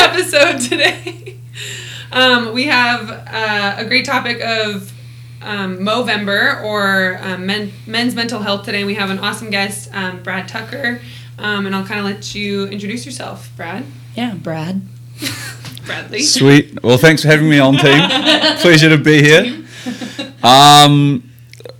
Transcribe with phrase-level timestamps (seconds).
[0.00, 0.12] right.
[0.12, 1.38] So this episode today,
[2.12, 4.92] um, we have uh, a great topic of
[5.42, 8.84] um, Movember or um, men, men's mental health today.
[8.84, 11.00] We have an awesome guest, um, Brad Tucker,
[11.38, 13.84] um, and I'll kind of let you introduce yourself, Brad.
[14.14, 14.82] Yeah, Brad.
[15.86, 16.22] Bradley.
[16.22, 16.82] Sweet.
[16.82, 18.08] Well, thanks for having me on, team.
[18.60, 19.64] Pleasure to be here.
[20.42, 21.30] Um,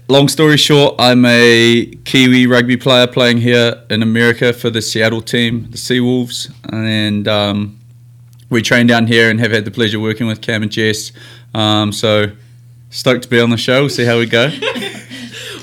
[0.08, 5.22] long story short, I'm a Kiwi rugby player playing here in America for the Seattle
[5.22, 7.79] team, the Seawolves, and um,
[8.50, 11.12] we train down here and have had the pleasure working with Cam and Jess.
[11.54, 12.32] Um, so
[12.90, 13.88] stoked to be on the show.
[13.88, 14.50] See how we go.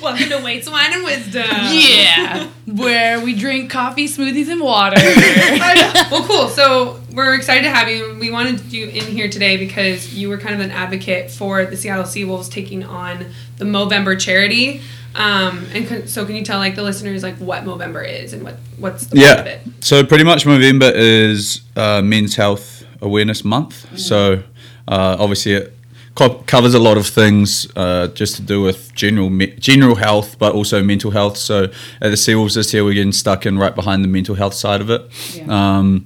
[0.02, 1.44] Welcome to Weights, Wine, and Wisdom.
[1.50, 4.96] Yeah, where we drink coffee, smoothies, and water.
[6.12, 6.48] well, cool.
[6.48, 8.16] So we're excited to have you.
[8.18, 11.76] We wanted you in here today because you were kind of an advocate for the
[11.76, 13.26] Seattle Seawolves taking on
[13.58, 14.82] the Movember charity.
[15.16, 18.44] Um, and con- so, can you tell like the listeners like what Movember is and
[18.44, 19.52] what what's the point of Yeah.
[19.54, 19.62] it?
[19.82, 23.98] So pretty much Movember is uh, Men's Health Awareness Month.
[24.00, 24.44] So
[24.88, 25.74] uh, obviously it
[26.16, 30.38] co- covers a lot of things uh, just to do with general me- general health,
[30.40, 31.38] but also mental health.
[31.38, 31.64] So
[32.02, 34.82] at the Seawolves this year, we're getting stuck in right behind the mental health side
[34.82, 35.02] of it,
[35.36, 35.78] Yeah.
[35.78, 36.06] um,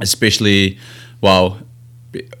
[0.00, 0.78] especially
[1.20, 1.58] while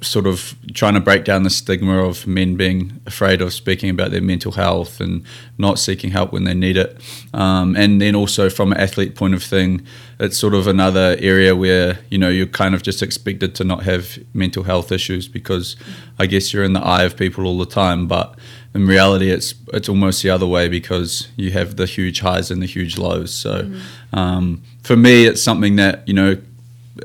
[0.02, 4.10] sort of trying to break down the stigma of men being afraid of speaking about
[4.10, 5.24] their mental health and
[5.56, 7.00] not seeking help when they need it.
[7.32, 9.86] Um, and then also from an athlete point of thing,
[10.20, 13.82] it's sort of another area where you know you're kind of just expected to not
[13.84, 15.74] have mental health issues because
[16.18, 18.38] I guess you're in the eye of people all the time, but
[18.74, 22.60] in reality it's it's almost the other way because you have the huge highs and
[22.60, 23.34] the huge lows.
[23.34, 23.72] So
[24.12, 26.36] um, for me, it's something that you know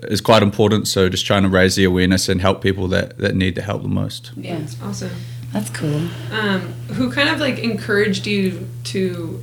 [0.03, 0.87] is quite important.
[0.87, 3.81] So just trying to raise the awareness and help people that, that need the help
[3.81, 4.31] the most.
[4.35, 5.11] yeah, That's awesome.
[5.53, 6.07] that's cool.
[6.31, 6.61] Um,
[6.93, 9.41] who kind of like encouraged you to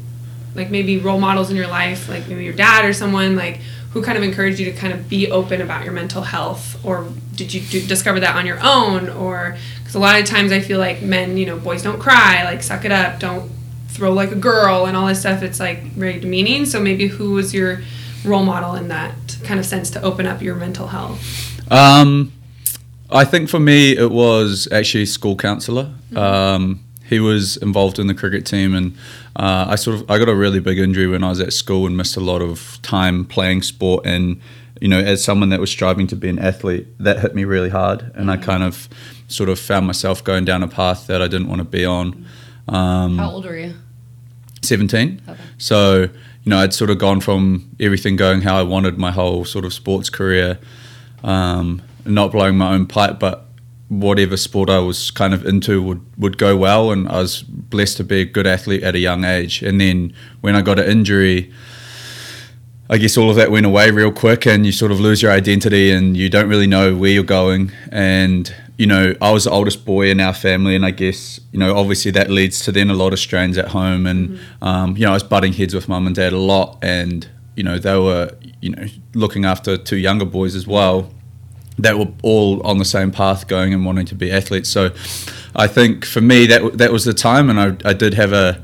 [0.55, 3.61] like maybe role models in your life, like maybe your dad or someone like
[3.91, 7.07] who kind of encouraged you to kind of be open about your mental health, or
[7.37, 10.61] did you do, discover that on your own, or because a lot of times I
[10.61, 13.51] feel like men, you know, boys don't cry, like suck it up, don't
[13.89, 15.43] throw like a girl, and all this stuff.
[15.45, 16.67] It's like very demeaning.
[16.67, 17.83] So maybe who was your
[18.25, 21.21] role model in that kind of sense to open up your mental health?
[21.71, 22.33] Um,
[23.11, 25.93] I think for me, it was actually school counselor.
[26.17, 28.97] Um, he was involved in the cricket team, and
[29.37, 31.87] uh, I sort of I got a really big injury when I was at school
[31.87, 34.07] and missed a lot of time playing sport.
[34.07, 34.41] And
[34.81, 37.69] you know, as someone that was striving to be an athlete, that hit me really
[37.69, 38.89] hard, and I kind of
[39.29, 42.27] sort of found myself going down a path that I didn't want to be on.
[42.69, 43.75] Um, How old are you?
[44.63, 45.21] 17.
[45.29, 45.41] Okay.
[45.59, 46.09] So,
[46.45, 49.65] you know, I'd sort of gone from everything going how I wanted my whole sort
[49.65, 50.59] of sports career,
[51.23, 53.47] um, not blowing my own pipe, but
[53.89, 56.93] whatever sport I was kind of into would, would go well.
[56.93, 59.63] And I was blessed to be a good athlete at a young age.
[59.63, 60.13] And then
[60.43, 61.51] when I got an injury,
[62.91, 65.33] I guess all of that went away real quick and you sort of lose your
[65.33, 67.73] identity and you don't really know where you're going.
[67.91, 71.59] And, you know, I was the oldest boy in our family and I guess, you
[71.59, 74.07] know, obviously that leads to then a lot of strains at home.
[74.07, 77.29] And, um, you know, I was butting heads with mum and dad a lot and,
[77.55, 81.11] you know, they were, you know, looking after two younger boys as well
[81.79, 84.69] that were all on the same path going and wanting to be athletes.
[84.69, 84.91] So
[85.55, 88.61] I think for me that that was the time and I, I did have a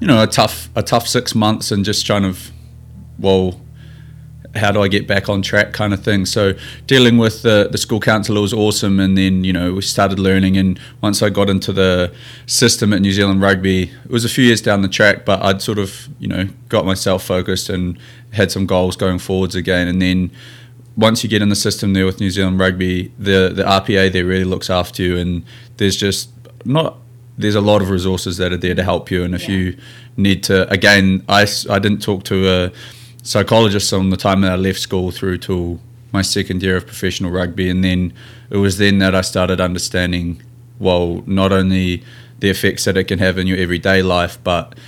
[0.00, 2.38] you know a tough a tough 6 months and just trying to
[3.18, 3.60] well
[4.56, 6.26] how do I get back on track kind of thing.
[6.26, 6.52] So
[6.86, 10.56] dealing with the, the school counsellor was awesome and then, you know, we started learning
[10.56, 12.12] and once I got into the
[12.46, 15.60] system at New Zealand Rugby, it was a few years down the track, but I'd
[15.60, 17.98] sort of, you know, got myself focused and
[18.32, 20.30] had some goals going forwards again and then
[20.96, 24.24] once you get in the system there with New Zealand Rugby, the the RPA there
[24.24, 25.42] really looks after you, and
[25.78, 26.30] there's just
[26.64, 26.98] not
[27.36, 29.24] there's a lot of resources that are there to help you.
[29.24, 29.56] And if Yeah.
[29.56, 29.76] you
[30.16, 32.72] need to, again, I, I didn't talk to a
[33.24, 35.80] psychologist from the time that I left school through to
[36.12, 38.12] my second year of professional rugby, and then
[38.50, 40.40] it was then that I started understanding,
[40.78, 42.04] well, not only
[42.38, 44.78] the effects that it can have in your everyday life, but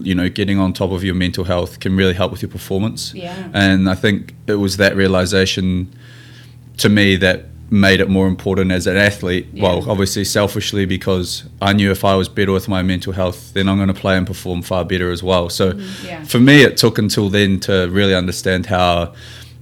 [0.00, 3.14] you know, getting on top of your mental health can really help with your performance.
[3.14, 3.48] Yeah.
[3.54, 5.94] And I think it was that realization
[6.78, 9.48] to me that made it more important as an athlete.
[9.52, 13.68] Well, obviously selfishly because I knew if I was better with my mental health, then
[13.68, 15.48] I'm going to play and perform far better as well.
[15.48, 16.06] So Mm-hmm.
[16.06, 16.24] Yeah.
[16.24, 19.14] for me, it took until then to really understand how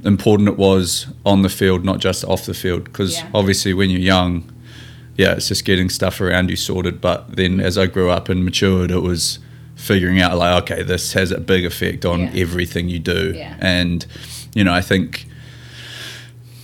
[0.04, 2.84] important it was on the field, not just off the field.
[2.84, 3.28] Because Yeah.
[3.32, 4.50] obviously, when you're young,
[5.16, 7.00] yeah, it's just getting stuff around you sorted.
[7.00, 9.38] But then as I grew up and matured, it was
[9.76, 12.32] figuring out like, okay, this has a big effect on Yeah.
[12.34, 13.32] everything you do.
[13.34, 13.54] Yeah.
[13.60, 14.04] And,
[14.54, 15.26] you know, I think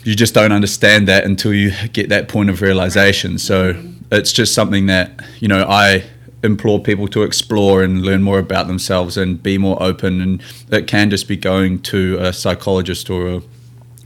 [0.04, 3.38] you just don't understand that until you get that point of realization.
[3.38, 3.80] So
[4.10, 6.04] it's just something that, you know, I
[6.42, 10.20] implore people to explore and learn more about themselves and be more open.
[10.20, 13.42] And it can just be going to a psychologist or a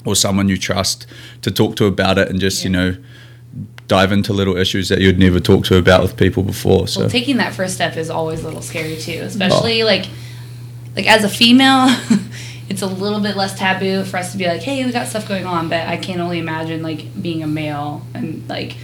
[0.05, 1.07] or someone you trust
[1.43, 2.95] to talk to about it and just you know
[3.87, 6.89] dive into little issues that you'd never talked to about with people before.
[6.89, 9.27] So Well, taking that first step is always a little scary too, oh.
[9.27, 10.07] especially like
[10.97, 11.89] like as a female.
[12.69, 15.29] it's a little bit less taboo for us to be like, "Hey, we got stuff
[15.29, 18.77] going on," but I can only imagine like being a male and like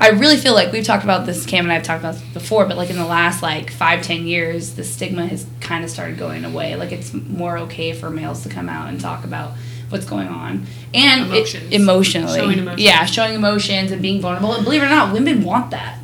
[0.00, 2.64] I really feel like we've talked about this, Cam and I've talked about this before,
[2.64, 6.16] but like in the last like five, ten years, the stigma has kind of started
[6.18, 6.74] going away.
[6.76, 9.52] Like it's more okay for males to come out and talk about
[9.90, 10.64] what's going on
[10.94, 12.80] and it- emotionally, Showing emotions.
[12.80, 14.54] yeah, showing emotions and being vulnerable.
[14.54, 15.98] And believe it or not, women want that.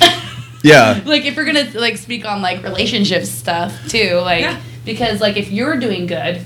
[0.62, 4.60] yeah, like if we're gonna like speak on like relationship stuff too, like Yeah.
[4.84, 6.40] because like if you're doing good,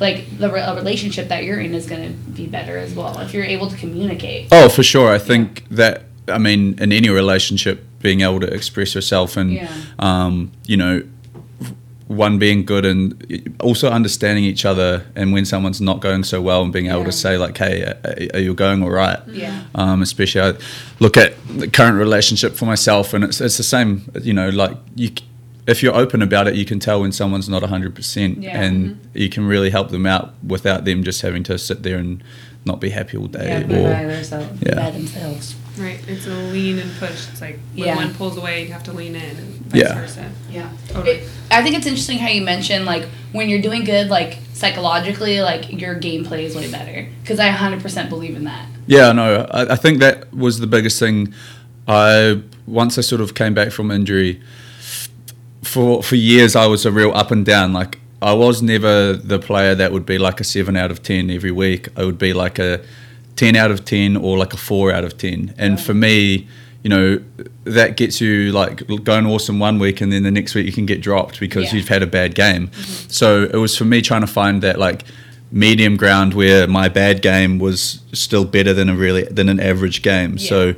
[0.00, 3.32] like the re- a relationship that you're in is gonna be better as well if
[3.34, 4.48] you're able to communicate.
[4.52, 5.10] Oh, for sure.
[5.12, 9.68] I think that I mean, in any relationship, being able to express yourself and Yeah.
[9.98, 11.02] um, you know,
[12.08, 16.62] one being good and also understanding each other, and when someone's not going so well,
[16.62, 17.06] and being able Yeah.
[17.06, 17.98] to say like, "Hey, are-
[18.34, 19.62] are you going all right?" Yeah.
[19.74, 20.52] Um, especially, I
[21.00, 24.02] look at the current relationship for myself, and it's it's the same.
[24.22, 25.10] You know, like you.
[25.66, 28.60] C- If you're open about it, you can tell when someone's not 100%, Yeah.
[28.62, 29.18] and mm-hmm.
[29.18, 32.22] you can really help them out without them just having to sit there and
[32.64, 33.48] not be happy all day.
[33.68, 34.62] Yeah, or, by themselves.
[34.62, 34.74] Yeah.
[34.74, 35.54] By themselves.
[35.78, 36.00] Right.
[36.08, 37.28] It's a lean and push.
[37.30, 37.96] It's like when Yeah.
[37.96, 39.94] one pulls away, you have to lean in, and vice Yeah.
[39.94, 40.24] versa.
[40.50, 40.68] Yeah.
[40.88, 41.16] Totally.
[41.16, 45.42] It- I think it's interesting how you mentioned like when you're doing good, like psychologically,
[45.42, 47.06] like your gameplay is way better.
[47.22, 48.66] Because I 100% believe in that.
[48.86, 51.32] Yeah, no, I, I think that was the biggest thing.
[51.86, 54.40] I once I sort of came back from injury.
[55.66, 57.72] For for years, I was a real up and down.
[57.72, 61.30] Like I was never the player that would be like a seven out of ten
[61.30, 61.88] every week.
[61.96, 62.80] I would be like a
[63.36, 65.54] ten out of ten or like a four out of ten.
[65.58, 66.46] And for me,
[66.82, 67.20] you know,
[67.64, 70.86] that gets you like going awesome one week, and then the next week you can
[70.86, 71.74] get dropped because Yeah.
[71.74, 72.70] you've had a bad game.
[73.08, 75.02] So it was for me trying to find that like
[75.52, 80.02] medium ground where my bad game was still better than a really than an average
[80.02, 80.36] game.
[80.38, 80.48] Yeah.
[80.48, 80.74] So,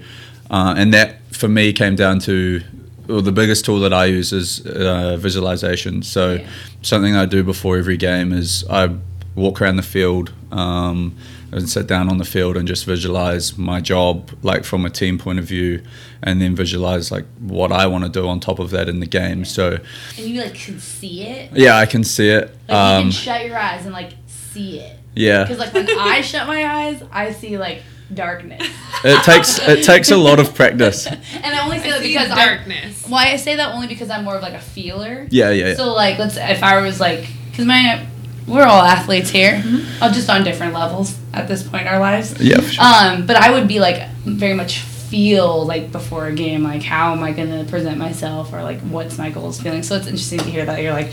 [0.50, 2.60] uh, and that for me came down to
[3.08, 6.02] well, the biggest tool that I use is uh, visualization.
[6.02, 6.46] So Yeah.
[6.82, 8.90] something I do before every game is I
[9.34, 11.14] walk around the field um,
[11.52, 15.16] and sit down on the field and just visualize my job, like from a team
[15.18, 15.82] point of view,
[16.22, 19.06] and then visualize like what I want to do on top of that in the
[19.06, 19.44] game.
[19.44, 19.78] So
[20.18, 21.52] And you like can see it.
[21.54, 22.50] yeah, I can see it.
[22.50, 24.98] Like you Um, can shut your eyes and like see it.
[25.14, 25.44] yeah.
[25.44, 27.82] Because like when I shut my eyes, I see like
[28.12, 28.62] darkness.
[29.04, 31.06] it takes it takes a lot of practice.
[31.42, 33.04] And I only say I that see because I darkness.
[33.06, 35.26] Well, I say that only because I'm more of like a feeler.
[35.30, 35.74] Yeah, yeah, yeah.
[35.74, 38.06] So like, let's if I was like, because my
[38.46, 40.02] we're all athletes here, Mm-hmm.
[40.02, 42.34] uh, just on different levels at this point in our lives.
[42.40, 42.84] Yeah, for sure.
[42.84, 47.12] Um, but I would be like very much feel like before a game, like how
[47.12, 49.82] am I gonna present myself or like what's my goals feeling.
[49.82, 51.10] So it's interesting to hear that you're like.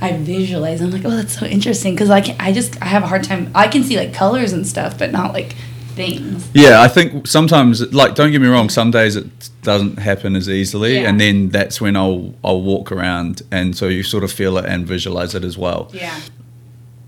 [0.00, 0.82] I visualize.
[0.82, 3.24] I'm like, oh, that's so interesting because I can, I just I have a hard
[3.24, 3.50] time.
[3.54, 5.54] I can see like colors and stuff, but not like
[5.94, 6.48] things.
[6.54, 9.26] Yeah, I think sometimes, like, don't get me wrong, some days it
[9.62, 11.08] doesn't happen as easily, Yeah.
[11.08, 14.64] and then that's when I'll I'll walk around, and so you sort of feel it
[14.66, 15.90] and visualize it as well.
[15.92, 16.18] Yeah.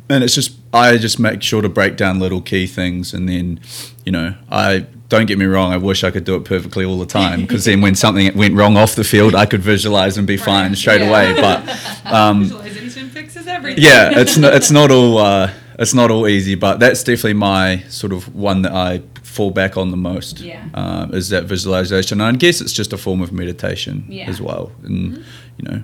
[0.08, 3.60] And it's just I just make sure to break down little key things, and then,
[4.04, 6.98] you know, I don't get me wrong, I wish I could do it perfectly all
[6.98, 10.26] the time, because then when something went wrong off the field, I could visualize and
[10.26, 11.08] be fine straight Yeah.
[11.08, 11.34] away.
[11.40, 13.82] But um, Visualization fixes everything.
[13.84, 17.80] yeah, it's not, it's not all uh, it's not all easy, but that's definitely my
[17.88, 20.40] sort of one that I fall back on the most.
[20.40, 20.64] Yeah.
[20.74, 22.20] uh, is that visualization?
[22.20, 24.28] And I guess it's just a form of meditation Yeah.
[24.28, 25.16] as well, and
[25.58, 25.82] you know,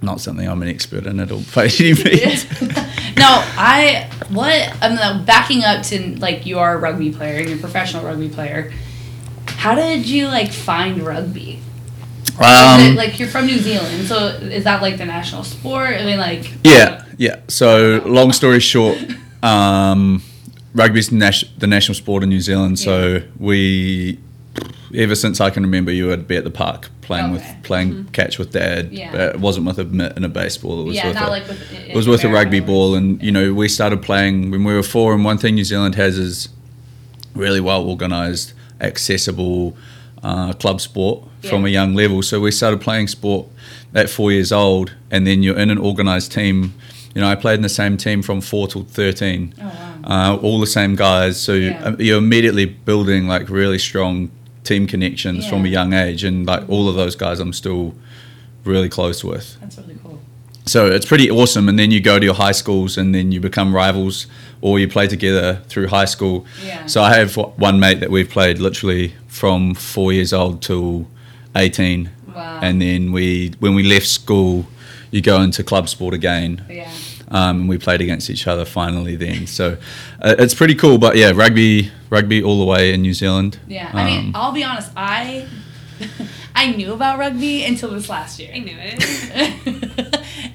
[0.00, 2.44] not something I'm an expert in at all by any means.
[3.16, 7.56] no, I what I'm uh, backing up to like you are a rugby player, you're
[7.58, 8.72] a professional rugby player.
[9.46, 11.60] How did you like find rugby?
[12.38, 15.90] Um, it, like you're from New Zealand, so is that like the national sport?
[15.90, 17.40] I mean, like yeah, yeah.
[17.48, 18.98] So long story short,
[19.42, 20.22] um,
[20.74, 22.78] rugby's nas- the national sport in New Zealand.
[22.78, 24.18] So we,
[24.94, 27.54] ever since I can remember, you would be at the park playing Okay.
[27.54, 28.92] with playing catch with dad.
[28.92, 29.12] Yeah.
[29.12, 30.80] But it wasn't with a mitt and a baseball.
[30.80, 33.30] It was yeah, with a, like with it was with a rugby ball, and you
[33.30, 35.12] know we started playing when we were four.
[35.12, 36.48] And one thing New Zealand has is
[37.34, 39.76] really well organised, accessible
[40.22, 42.22] uh, club sport from a young level.
[42.22, 43.46] So we started playing sport
[43.94, 46.74] at four years old, and then you're in an organised team.
[47.14, 50.32] You know, I played in the same team from four till thirteen, Oh wow.
[50.32, 51.40] uh, all the same guys.
[51.40, 51.94] So Yeah.
[51.98, 54.30] you're immediately building like really strong
[54.64, 57.94] team connections from a young age, and like all of those guys, I'm still
[58.64, 59.56] really close with.
[59.60, 60.01] That's really cool.
[60.64, 61.68] So it's pretty awesome.
[61.68, 64.26] And then you go to your high schools and then you become rivals
[64.60, 66.46] or you play together through high school.
[66.64, 66.86] Yeah.
[66.86, 71.08] So I have one mate that we've played literally from four years old till
[71.56, 72.10] 18.
[72.34, 72.60] Wow.
[72.62, 74.66] And then we, when we left school,
[75.10, 76.64] you go into club sport again.
[76.70, 76.90] yeah.
[77.28, 79.46] um, and we played against each other finally then.
[79.48, 79.76] So
[80.20, 80.96] uh, it's pretty cool.
[80.98, 83.58] But yeah, rugby, rugby all the way in New Zealand.
[83.66, 84.90] Yeah, I mean, Um, I'll be honest.
[84.96, 85.48] I
[86.54, 88.50] I knew about rugby until this last year.
[88.54, 89.81] I knew it.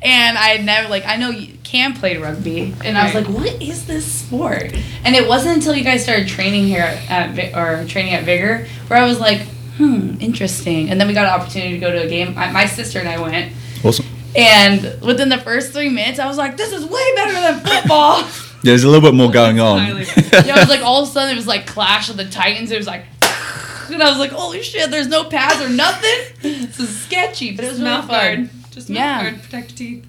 [0.07, 3.27] and I had never like I know you- Cam played rugby, and I was like,
[3.27, 4.73] "What is this sport?"
[5.03, 8.65] And it wasn't until you guys started training here at Vi- or training at Vigor
[8.87, 9.41] where I was like,
[9.75, 12.33] "Hmm, interesting." And then we got an opportunity to go to a game.
[12.35, 13.51] My, my sister and I went,
[13.83, 14.05] awesome.
[14.33, 18.23] and within the first three minutes, I was like, "This is way better than football."
[18.63, 19.79] There's a little bit more going on.
[19.79, 20.05] Highly-
[20.47, 22.71] yeah, it was like all of a sudden it was like Clash of the Titans.
[22.71, 23.03] It was like.
[23.89, 24.91] And I was like, "Holy shit!
[24.91, 26.19] There's no pads or nothing.
[26.41, 28.87] This is sketchy, but it was really mouth fun." Guard.
[28.87, 29.23] Just mouth Yeah.
[29.31, 29.43] guard.
[29.43, 30.05] Protect your teeth.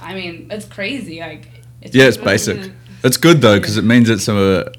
[0.00, 1.20] I mean, it's crazy.
[1.20, 1.48] Like,
[1.82, 2.58] it's yeah, it's basic.
[2.58, 2.72] it?
[3.04, 4.72] It's good though because it means it's a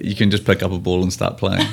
[0.00, 1.66] you can just pick up a ball and start playing.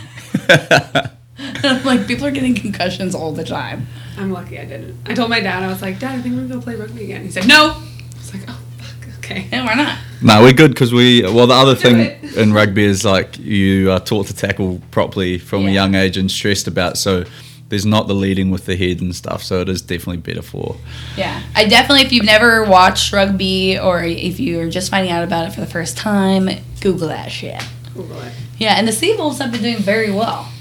[1.64, 3.88] I'm like, people are getting concussions all the time.
[4.18, 4.98] I'm lucky I didn't.
[5.10, 7.06] I told my dad, I was like, Dad, I think we're gonna go play rugby
[7.06, 7.24] again.
[7.24, 7.76] He said, No.
[7.78, 9.48] I was like, Oh, fuck, okay.
[9.52, 9.98] And why not?
[10.22, 11.22] no, we're good because we.
[11.24, 12.36] Well, the other thing it.
[12.38, 16.30] in rugby is like you are taught to tackle properly from a young age and
[16.30, 16.98] stressed about.
[16.98, 17.24] So
[17.72, 19.42] there's not the leading with the head and stuff.
[19.42, 20.76] So it is definitely better for.
[21.16, 22.02] Yeah, I definitely.
[22.02, 25.68] If you've never watched rugby or if you're just finding out about it for the
[25.68, 26.50] first time,
[26.82, 27.64] Google that shit.
[27.96, 28.34] Google it.
[28.58, 30.52] Yeah, and the Seawolves have been doing very well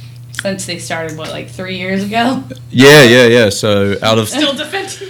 [0.41, 1.19] since they started.
[1.19, 2.45] What, like three years ago?
[2.71, 3.49] Yeah, yeah, yeah.
[3.49, 5.09] So out of Still defending.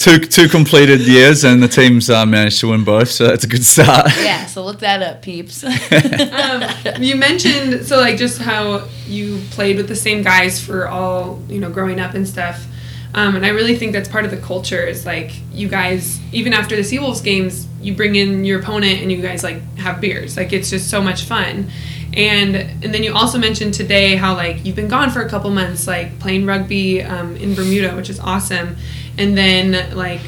[0.00, 3.10] Two two completed years, and the teams uh, managed to win both.
[3.10, 4.06] So that's a good start.
[4.20, 4.46] yeah.
[4.46, 5.62] So look that up, peeps.
[5.64, 6.64] um,
[6.98, 11.60] you mentioned so like just how you played with the same guys for all you
[11.60, 12.66] know growing up and stuff
[13.14, 16.52] um, and i really think that's part of the culture is like you guys even
[16.52, 20.36] after the seawolves games you bring in your opponent and you guys like have beers
[20.36, 21.70] like it's just so much fun
[22.14, 25.50] and and then you also mentioned today how like you've been gone for a couple
[25.50, 28.76] months like playing rugby um, in bermuda which is awesome
[29.16, 30.20] and then like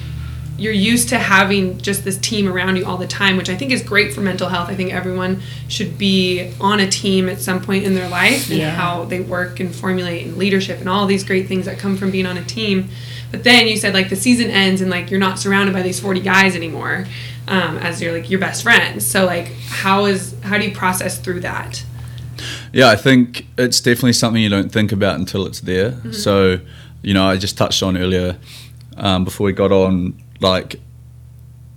[0.59, 3.73] you're used to having just this team around you all the time, which I think
[3.73, 4.69] is great for mental health.
[4.69, 8.61] I think everyone should be on a team at some point in their life and
[8.63, 12.13] how they work and formulate and leadership and all these great things that come from
[12.13, 12.91] being on a team.
[13.33, 15.99] But then you said like the season ends and like you're not surrounded by these
[15.99, 17.07] 40 guys anymore
[17.49, 19.03] um, as you're like your best friend.
[19.03, 21.85] So like how is how do you process through that?
[22.73, 25.93] Yeah, I think it's definitely something you don't think about until it's there.
[25.93, 26.13] Mm-hmm.
[26.13, 26.61] So,
[27.03, 28.39] you know, I just touched on earlier
[28.97, 30.77] um, before we got on, like,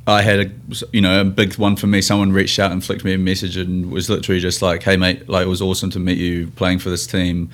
[0.08, 0.52] I had a,
[0.94, 2.02] you know, a big one for me.
[2.02, 5.28] Someone reached out and flicked me a message and was literally just like, "Hey, mate,
[5.28, 7.50] like, it was awesome to meet you playing for this team,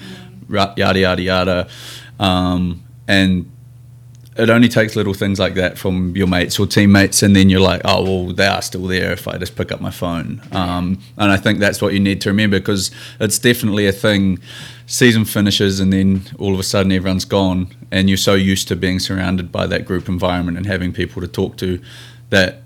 [0.50, 1.68] ra- yada yada yada,"
[2.20, 3.50] um, and
[4.41, 7.62] it only takes little things like that from your mates or teammates, and then you're
[7.62, 10.41] like, oh, well, they are still there if I just pick up my phone.
[10.51, 14.39] Um, and I think that's what you need to remember because it's definitely a thing.
[14.88, 18.75] Season finishes, and then all of a sudden everyone's gone, and you're so used to
[18.75, 21.79] being surrounded by that group environment and having people to talk to
[22.31, 22.63] that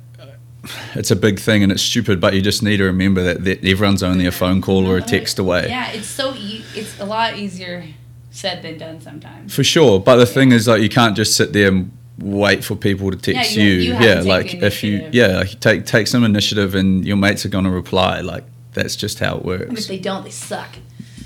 [0.96, 3.64] it's a big thing and it's stupid, but you just need to remember that, that
[3.66, 5.68] everyone's only a phone call or a text away.
[5.68, 7.86] Yeah, it's so e- it's a lot easier
[8.36, 9.56] said than done sometimes.
[9.56, 12.76] For sure, but the thing is, like, you can't just sit there and wait for
[12.76, 13.70] people to text you- you.
[13.82, 16.76] you have to yeah, take like the if you, yeah, like, take take some initiative,
[16.76, 18.20] and your mates are gonna reply.
[18.22, 19.70] Like that's just how it works.
[19.70, 20.70] And if they don't, they suck.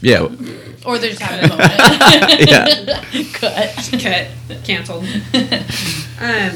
[0.01, 0.29] Yeah,
[0.85, 1.71] Or they're just having a moment.
[2.49, 3.23] Yeah.
[3.33, 3.89] Cut.
[4.01, 4.63] Cut.
[4.63, 5.05] Canceled.
[6.21, 6.51] Um,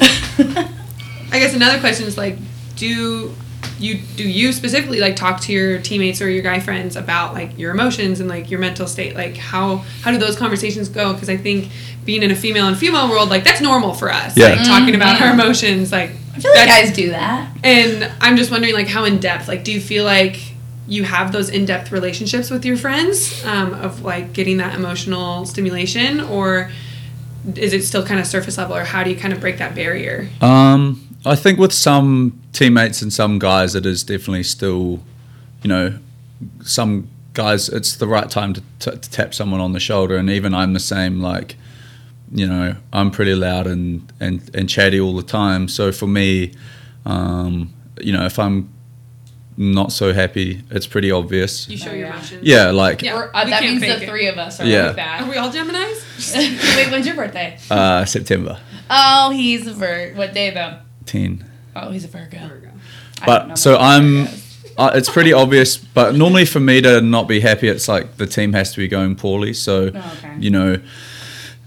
[1.32, 2.38] I guess another question is like,
[2.76, 3.34] do
[3.80, 7.58] you do you specifically like talk to your teammates or your guy friends about like
[7.58, 9.16] your emotions and like your mental state?
[9.16, 11.14] Like how how do those conversations go?
[11.14, 11.70] Because I think
[12.06, 14.38] being in a female and female world, like that's normal for us.
[14.38, 14.50] Yeah.
[14.50, 17.56] Like talking about our emotions, like I feel like guys do that.
[17.64, 19.48] and I'm just wondering, like, how in depth?
[19.48, 20.40] Like, do you feel like
[20.88, 25.46] you have those in depth relationships with your friends um, of like getting that emotional
[25.46, 26.72] stimulation, or
[27.56, 29.76] is it still kind of surface level, or how do you kind of break that
[29.76, 30.28] barrier?
[30.42, 35.02] Um, I think with some teammates and some guys, it is definitely still,
[35.62, 35.98] you know,
[36.64, 40.16] some guys, it's the right time to, t- to tap someone on the shoulder.
[40.18, 41.56] And even I'm the same, like,
[42.32, 45.68] you know, I'm pretty loud and, and, and chatty all the time.
[45.68, 46.54] So for me,
[47.06, 48.70] um, you know, if I'm
[49.56, 51.70] not so happy, it's pretty obvious.
[51.70, 52.14] You show Oh, your yeah.
[52.14, 52.44] emotions.
[52.44, 53.16] Yeah, like, Yeah.
[53.16, 54.10] Uh, we that can't means the it.
[54.10, 54.94] three of us are Yeah.
[54.98, 56.04] like Are we all Gemini's?
[56.36, 57.58] Wait, when's your birthday?
[57.70, 60.18] uh, September Oh, he's a Virgo.
[60.18, 60.80] What day though?
[61.06, 61.46] 10.
[61.76, 62.38] Oh, he's a Virgo.
[62.48, 62.70] Virgo.
[63.26, 64.28] But- so I'm-
[64.76, 68.26] Uh, it's pretty obvious, but normally for me to not be happy, it's like the
[68.26, 69.54] team has to be going poorly.
[69.54, 70.34] So, Oh, okay.
[70.40, 70.80] you know,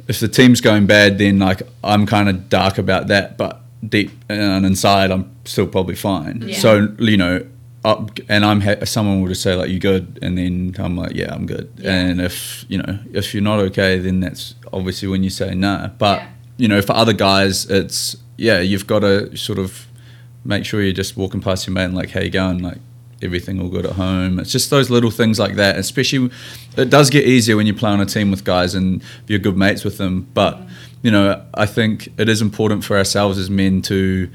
[0.08, 4.10] if the team's going bad, then like I'm kind of dark about that, but deep
[4.28, 6.42] and inside, I'm still probably fine.
[6.48, 6.58] Yeah.
[6.58, 7.46] So, you know,
[7.84, 11.12] up, and I'm ha- someone will just say like you good, and then I'm like
[11.14, 11.70] yeah I'm good.
[11.78, 11.92] Yeah.
[11.94, 15.92] And if you know if you're not okay, then that's obviously when you say no.
[15.98, 16.26] But Yeah.
[16.56, 19.85] you know for other guys, it's yeah you've got to sort of
[20.46, 22.58] make sure you're just walking past your mate and like, how you going?
[22.58, 22.78] Like,
[23.22, 24.38] everything all good at home.
[24.38, 25.76] It's just those little things like that.
[25.76, 26.30] Especially,
[26.76, 29.56] it does get easier when you play on a team with guys and you're good
[29.56, 30.28] mates with them.
[30.34, 30.60] But
[31.02, 34.28] you know, I think it is important for ourselves as men to,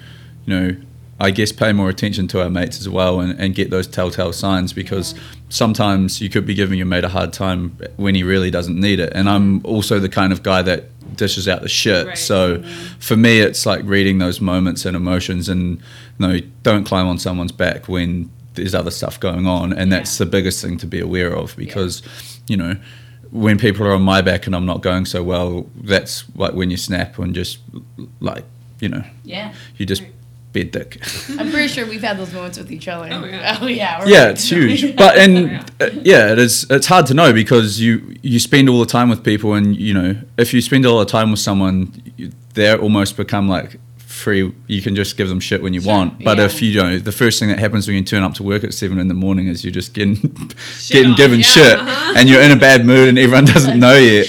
[0.46, 0.76] you know,
[1.20, 4.34] I guess pay more attention to our mates as well and, and get those telltale
[4.34, 5.14] signs because
[5.50, 9.00] sometimes you could be giving your mate a hard time when he really doesn't need
[9.00, 9.12] it.
[9.14, 12.08] And I'm also the kind of guy that dishes out the shit.
[12.08, 12.18] Right.
[12.18, 12.64] So
[13.00, 15.78] for me, it's like reading those moments and emotions and,
[16.20, 19.74] you know, don't climb on someone's back when there's other stuff going on.
[19.74, 22.02] And that's the biggest thing to be aware of because,
[22.48, 22.76] you know,
[23.32, 26.70] when people are on my back and I'm not going so well, that's like when
[26.70, 27.60] you snap and just
[28.20, 28.44] like,
[28.80, 29.54] you know, Yeah.
[29.78, 30.04] you just.
[30.54, 31.02] Be a dick.
[31.40, 33.08] I'm pretty sure we've had those moments with each other.
[33.12, 33.58] Oh, yeah.
[33.62, 34.06] Oh yeah.
[34.06, 34.96] yeah, like- it's huge.
[35.04, 35.66] But and Yeah.
[35.80, 36.66] uh, yeah, it is.
[36.70, 39.94] It's hard to know because you you spend all the time with people, and you
[39.94, 44.52] know if you spend all the time with someone, you- they almost become like free.
[44.68, 46.22] You can just give them shit when you want.
[46.24, 46.46] But Yeah.
[46.46, 48.74] if you don't, the first thing that happens when you turn up to work at
[48.74, 52.14] seven in the morning is you're just getting Shit getting on, given yeah, shit, uh-huh.
[52.18, 54.28] and you're in a bad mood, and everyone doesn't know yet.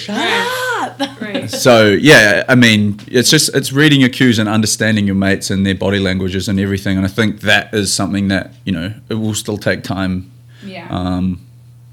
[1.05, 1.21] Stop.
[1.21, 1.51] Right.
[1.51, 5.65] So yeah, I mean, it's just it's reading your cues and understanding your mates and
[5.67, 6.97] their body languages and everything.
[6.97, 10.31] And I think that is something that you know it will still take time
[10.65, 10.87] Yeah.
[10.91, 11.41] um,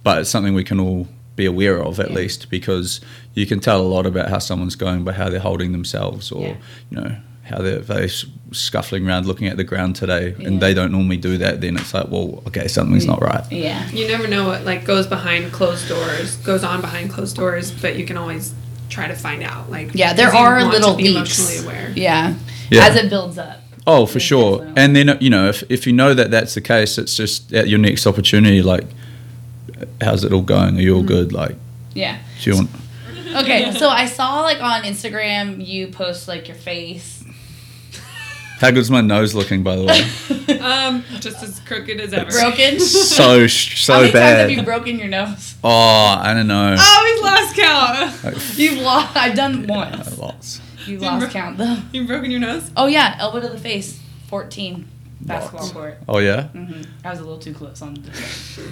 [0.04, 2.16] but it's something we can all be aware of at Yeah.
[2.18, 3.00] least because
[3.34, 6.44] you can tell a lot about how someone's going by how they're holding themselves or
[6.48, 6.56] Yeah.
[6.92, 8.08] you know how they're, they're
[8.52, 10.48] scuffling around looking at the ground today Yeah.
[10.48, 13.90] and they don't normally do that then it's like well okay something's not right yeah.
[13.90, 17.96] You never know what like goes behind closed doors, goes on behind closed doors, but
[17.98, 18.54] you can always
[18.90, 19.70] try to find out.
[19.70, 21.40] Like Yeah, there because you are want to little be leaks.
[21.40, 21.92] emotionally aware.
[21.96, 22.36] Yeah.
[22.70, 22.86] Yeah.
[22.88, 23.58] As it builds up.
[23.88, 24.84] oh for sure definitely.
[24.84, 27.68] and then you know if, if you know that that's the case it's just at
[27.68, 28.84] your next opportunity like
[30.02, 30.98] how's it all going are you Mm-hmm.
[30.98, 31.56] all good like
[31.96, 32.18] Yeah.
[32.42, 32.70] do you want
[33.42, 37.24] Okay, so I saw like on Instagram you post like your face.
[38.60, 40.02] how good's my nose looking by the way
[40.60, 42.30] Um, just as crooked as ever.
[42.32, 42.80] Broken.
[42.80, 45.56] so sh- so How many times bad have you broken your nose?
[45.64, 47.99] oh i don't know Oh, he's lost count.
[48.56, 49.16] You've lost.
[49.16, 50.18] I've done once.
[50.18, 51.78] lots You You lost bro- count though.
[51.92, 52.70] You've broken your nose.
[52.78, 54.00] Oh yeah, elbow to the face.
[54.28, 54.88] Fourteen.
[55.22, 55.74] Basketball Lots.
[55.74, 55.98] court.
[56.08, 58.10] oh yeah hmm I was a little too close on the.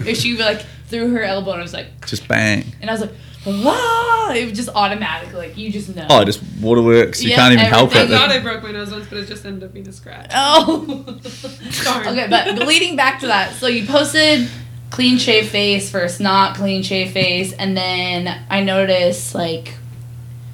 [0.09, 3.01] If she like threw her elbow and I was like, just bang and I was
[3.01, 3.11] like,
[3.45, 4.31] ah!
[4.33, 5.33] It was just automatic.
[5.33, 6.07] Like you just know.
[6.09, 7.21] Oh, just waterworks.
[7.21, 8.09] You Yeah, can't even help I it.
[8.09, 10.31] thought I broke my nose once, but it just ended up being a scratch.
[10.33, 10.85] Oh.
[11.83, 12.07] Darn.
[12.07, 14.49] okay, but leading back to that, so you posted
[14.89, 19.76] clean shave face versus not clean shave face, and then I noticed like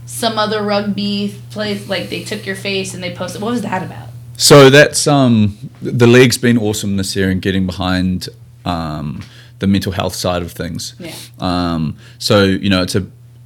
[0.06, 3.41] some other rugby place, like they took your face and they posted.
[3.41, 4.10] What was that about?
[4.38, 8.30] So that's um the league's been awesome this year in getting behind
[8.65, 9.24] um
[9.60, 10.96] the mental health side of things.
[11.00, 11.15] Yeah.
[11.39, 13.06] Um so you know it's a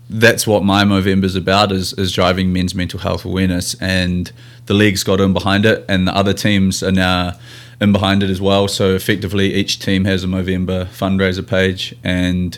[0.10, 4.32] that's what my Movember's about is is driving men's mental health awareness and
[4.68, 7.34] the league's got in behind it and the other teams are now
[7.80, 8.68] in behind it as well.
[8.68, 12.58] So effectively each team has a Movember fundraiser page and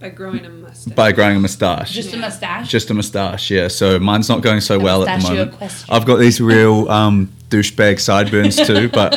[0.00, 0.94] By growing a mustache.
[0.94, 1.92] by growing a moustache.
[1.92, 2.68] Just a mustache.
[2.68, 3.68] Just a moustache, yeah.
[3.68, 5.52] So mine's not going so A well at the moment.
[5.56, 5.88] question.
[5.94, 9.16] I've got these real um, douchebag sideburns too, but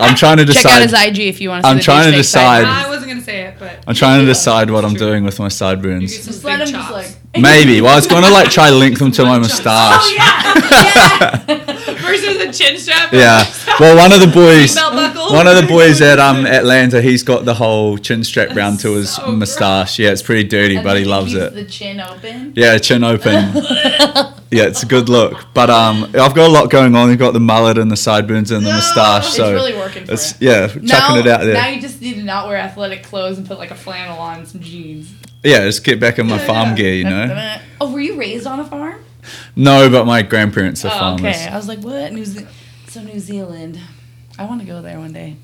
[0.00, 0.62] I'm trying to decide.
[0.62, 1.08] Check out his decide.
[1.08, 1.68] IG if you want to.
[1.70, 2.86] I'm the trying to decide- side.
[2.86, 5.06] I wasn't gonna say it, but I'm trying to decide what I'm True.
[5.08, 6.12] doing with my sideburns.
[6.24, 7.16] Just let big him just like.
[7.40, 7.80] Maybe.
[7.80, 10.02] Well, I was going to like try link them to my moustache.
[10.02, 11.44] Oh yeah.
[11.48, 11.79] yeah.
[12.10, 13.12] Versus a chin strap.
[13.12, 13.44] Yeah.
[13.78, 14.76] Well, one of the boys,
[15.32, 18.92] one of the boys at um Atlanta, he's got the whole chin strap round to
[18.94, 19.98] his so moustache.
[19.98, 21.54] Yeah, it's pretty dirty, And but he loves it.
[21.54, 22.52] The chin open.
[22.56, 23.52] Yeah, chin open.
[24.52, 25.44] Yeah, it's a good look.
[25.54, 27.08] But um, I've got a lot going on.
[27.08, 29.26] You've got the mullet and the sideburns and the moustache.
[29.28, 30.50] It's So really working for it's you.
[30.50, 31.54] yeah, chucking now, it out there.
[31.54, 34.38] Now you just need to not wear athletic clothes and put like a flannel on
[34.40, 35.08] and some jeans.
[35.44, 37.58] yeah, just get back in my farm gear, you know.
[37.80, 38.96] Oh, were you raised on a farm?
[39.56, 41.36] No, but my grandparents are Oh, farmers.
[41.36, 41.48] okay.
[41.48, 42.12] I was like, what?
[42.12, 42.46] New Ze-
[42.88, 43.78] so New Zealand.
[44.38, 45.36] I want to go there one day.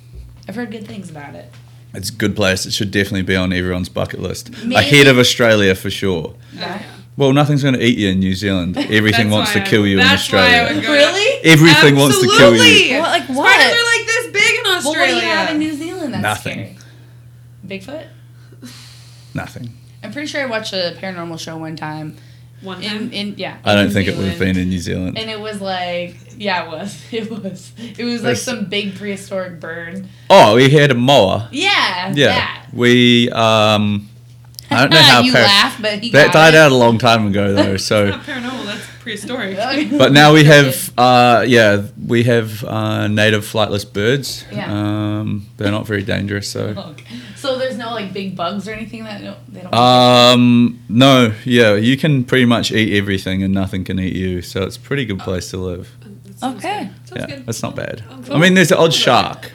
[0.48, 1.52] I've heard good things about it.
[1.94, 2.66] It's a good place.
[2.66, 4.50] It should definitely be on everyone's bucket list.
[4.62, 6.34] Maybe- Ahead of Australia for sure.
[6.54, 6.82] Yeah.
[7.16, 8.76] Well, nothing's going to eat you in New Zealand.
[8.76, 10.90] Everything wants to kill you in that's why I Australia.
[10.90, 11.40] Really?
[11.50, 12.60] Everything wants to kill you.
[12.60, 12.98] Absolutely.
[12.98, 13.50] What, like what?
[13.50, 14.74] Spiders are like this big in Australia.
[14.74, 15.14] Well, Australia.
[15.14, 16.76] what do you have in New Zealand that's Nothing.
[16.76, 17.78] scary?
[17.80, 18.06] Bigfoot?
[19.34, 19.72] Nothing.
[20.02, 22.16] I'm pretty sure I watched a paranormal show one time.
[22.66, 22.96] One time.
[22.96, 23.56] In, in yeah.
[23.64, 25.16] I don't New think it would have been in New Zealand.
[25.16, 27.02] And it was like, yeah, it was.
[27.12, 27.72] It was.
[27.78, 30.06] It was like That's- some big prehistoric bird.
[30.28, 31.48] Oh, we had a moa.
[31.52, 32.12] Yeah.
[32.14, 32.26] Yeah.
[32.28, 32.66] that.
[32.72, 34.08] We um
[34.70, 36.58] I don't know how you par- laugh, but he that got died it.
[36.58, 37.74] out a long time ago though.
[37.74, 38.64] It's So not paranormal.
[38.66, 39.56] That's prehistoric.
[40.02, 44.44] but now we have uh yeah, we have uh native flightless birds.
[44.52, 44.66] Yeah.
[44.72, 46.60] Um they're not very dangerous so
[46.92, 47.16] Okay.
[47.36, 49.72] So there's no like big bugs or anything that no, they don't.
[49.74, 54.42] Um no, yeah, you can pretty much eat everything and nothing can eat you.
[54.42, 55.86] So it's a pretty good place to live.
[56.24, 56.90] That sounds Okay.
[57.08, 57.18] good.
[57.20, 57.46] yeah, good.
[57.46, 58.02] that's not bad.
[58.10, 59.52] Oh, I mean, there's an odd shark,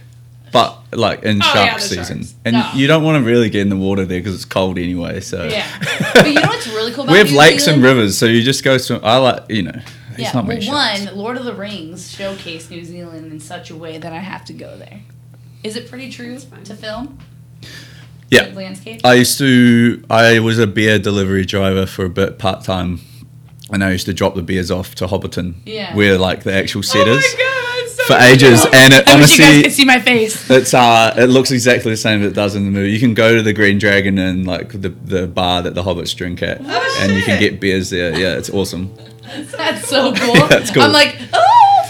[0.51, 2.35] but like in Oh, shark yeah, season, sharks.
[2.45, 2.69] and No.
[2.75, 5.19] you don't want to really get in the water there because it's cold anyway.
[5.21, 5.67] So Yeah.
[6.13, 8.41] but you know what's really cool about we have New lakes and rivers, so you
[8.41, 8.99] just go to.
[9.03, 9.71] I like you know.
[10.11, 11.05] It's Yeah, not well, many sharks.
[11.05, 14.43] one, Lord of the Rings showcase New Zealand in such a way that I have
[14.45, 14.99] to go there.
[15.63, 17.17] Is it pretty true to film?
[18.29, 18.43] Yeah.
[18.43, 19.01] Like landscape?
[19.05, 20.03] I used to.
[20.09, 22.99] I was a beer delivery driver for a bit part time,
[23.71, 25.95] and I used to drop the beers off to Hobbiton, Yeah.
[25.95, 27.25] where like the actual set oh is
[28.11, 28.65] for ages.
[28.65, 30.49] And it I wish you guys honestly, could see my face.
[30.49, 32.91] it's uh, it looks exactly the same as it does in the movie.
[32.91, 36.15] You can go to the Green Dragon and like the the bar that the hobbits
[36.15, 38.17] drink at, Oh, and you can get beers there.
[38.17, 38.93] Yeah, it's awesome.
[39.57, 40.35] That's so cool.
[40.35, 40.83] Yeah, it's cool.
[40.83, 41.81] I'm like, oh,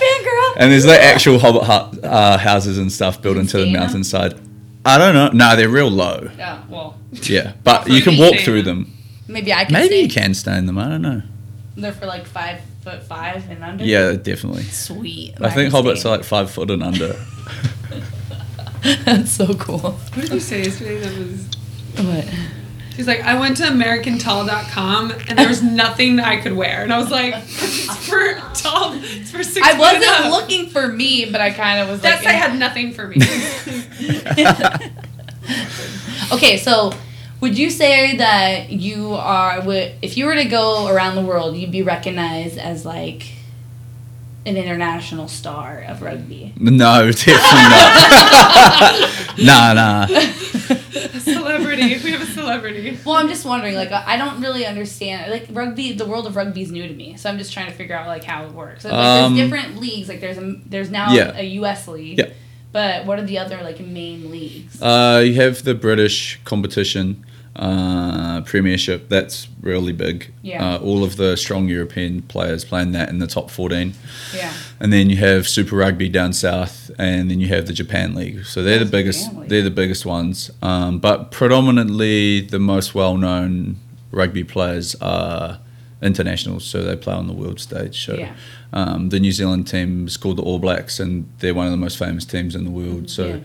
[0.55, 0.61] fangirl.
[0.61, 3.73] And there's like actual hobbit hut, uh, houses and stuff built into the Stay in
[3.73, 3.81] them?
[3.81, 4.39] mountainside.
[4.85, 5.29] I don't know.
[5.29, 6.29] No, they're real low.
[6.37, 8.83] Yeah, well, Yeah, but you can walk through them.
[8.83, 8.93] them.
[9.27, 10.01] maybe I can Maybe stay.
[10.01, 10.77] you can stay in them.
[10.77, 11.21] I don't know.
[11.77, 13.83] They're for like five foot five and under.
[13.83, 14.63] Yeah, definitely.
[14.63, 15.35] Sweet.
[15.41, 16.09] I think can hobbits stay.
[16.09, 17.15] are like five foot and under.
[19.05, 19.79] That's so cool.
[19.79, 20.99] What did you say yesterday?
[20.99, 21.47] That was.
[22.05, 22.27] What?
[22.95, 26.97] She's like, I went to AmericanTall.com and there was nothing I could wear, and I
[26.97, 29.65] was like, it's for tall, it's for six.
[29.65, 30.31] I wasn't up.
[30.31, 32.23] looking for me, but I kind of was That like.
[32.23, 33.15] site had nothing for me.
[36.33, 36.91] okay, so
[37.41, 41.57] would you say that you are would if you were to go around the world,
[41.57, 43.23] you'd be recognized as like
[44.45, 46.53] an international star of rugby?
[46.57, 49.09] No, definitely not.
[49.37, 50.07] nah, nah.
[50.09, 51.97] a celebrity.
[52.03, 52.97] We have a celebrity.
[53.05, 53.75] Well, I'm just wondering.
[53.75, 55.31] Like, I I don't really understand.
[55.31, 57.73] Like, rugby, the world of rugby is new to me, so I'm just trying to
[57.73, 58.83] figure out like how it works.
[58.85, 60.09] Like, Um, there's different leagues.
[60.09, 61.33] Like, there's a there's now Yeah.
[61.37, 61.87] a U.S.
[61.87, 62.17] league.
[62.19, 62.29] Yeah.
[62.71, 64.81] But what are the other like main leagues?
[64.81, 69.09] Uh, you have the British competition, uh, Premiership.
[69.09, 70.33] That's really big.
[70.41, 70.75] Yeah.
[70.75, 73.93] Uh, all of the strong European players playing that in the top 14.
[74.35, 74.53] yeah.
[74.79, 78.45] And then you have Super Rugby down south, and then you have the Japan League.
[78.45, 79.33] So they're Oh, the biggest.
[79.35, 79.49] League.
[79.49, 80.49] They're the biggest ones.
[80.61, 83.77] Um, but predominantly, the most well-known
[84.11, 85.59] rugby players are
[86.01, 86.65] internationals.
[86.65, 88.03] So they play on the world stage.
[88.05, 88.33] So Yeah.
[88.73, 91.77] um, the New Zealand team is called the All Blacks, and they're one of the
[91.77, 93.09] most famous teams in the world.
[93.09, 93.37] So Yeah.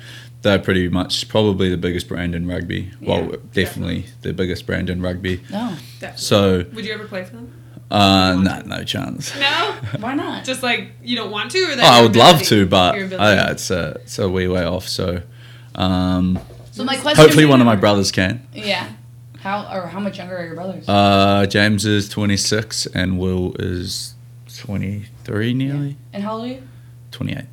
[0.46, 2.90] They're pretty much probably the biggest brand in rugby.
[3.00, 5.42] well, Yeah, definitely the biggest brand in rugby.
[5.50, 5.76] No.
[6.16, 7.52] So Would you ever play for them?
[7.90, 9.34] uh, no, no chance.
[9.38, 9.76] No.
[9.98, 10.44] Why not?
[10.44, 12.94] Just like you don't want to, or that Oh, I your would love to, but
[12.94, 12.98] oh,
[13.32, 14.86] yeah, it's a it's a wee way off.
[14.88, 15.22] So,
[15.74, 16.38] um,
[16.70, 17.22] so my question.
[17.22, 18.46] hopefully, one of my brothers can.
[18.52, 18.88] Yeah.
[19.40, 20.88] How or how much younger are your brothers?
[20.88, 24.14] Uh, James is 26 and Will is
[24.58, 26.62] 23, nearly and how old are you?
[27.12, 27.38] 28.
[27.38, 27.48] And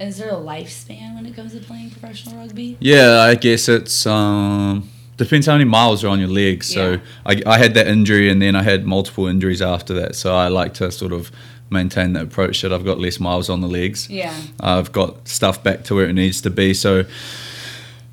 [0.00, 2.76] is there a lifespan when it comes to playing professional rugby?
[2.80, 6.66] Yeah, I guess it's um, depends how many miles are on your legs.
[6.72, 6.98] So Yeah.
[7.24, 10.14] I, I had that injury and then I had multiple injuries after that.
[10.14, 11.30] So I like to sort of
[11.70, 14.08] maintain the approach that I've got less miles on the legs.
[14.10, 14.34] Yeah.
[14.60, 16.74] I've got stuff back to where it needs to be.
[16.74, 17.04] So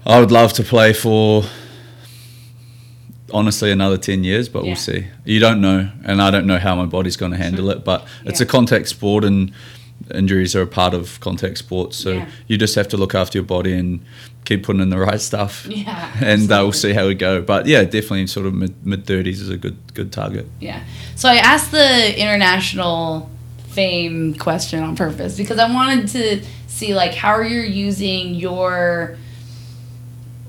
[0.06, 1.44] I would love to play for
[3.34, 4.70] honestly another 10 years, but Yeah.
[4.70, 5.08] we'll see.
[5.26, 8.06] You don't know, and I don't know how my body's going to handle it, but
[8.26, 8.46] it's Yeah.
[8.46, 9.52] a contact sport and
[10.14, 11.98] injuries are a part of contact sports.
[11.98, 12.26] So Yeah.
[12.48, 14.00] you just have to look after your body and
[14.46, 15.66] keep putting in the right stuff.
[15.70, 16.12] Yeah.
[16.22, 17.42] And uh, we'll see how we go.
[17.42, 20.46] But yeah, definitely sort of mid mid 30s is a good good target.
[20.60, 20.82] Yeah.
[21.16, 23.30] So I asked the international
[23.70, 29.18] fame question on purpose because I wanted to see like how are you using your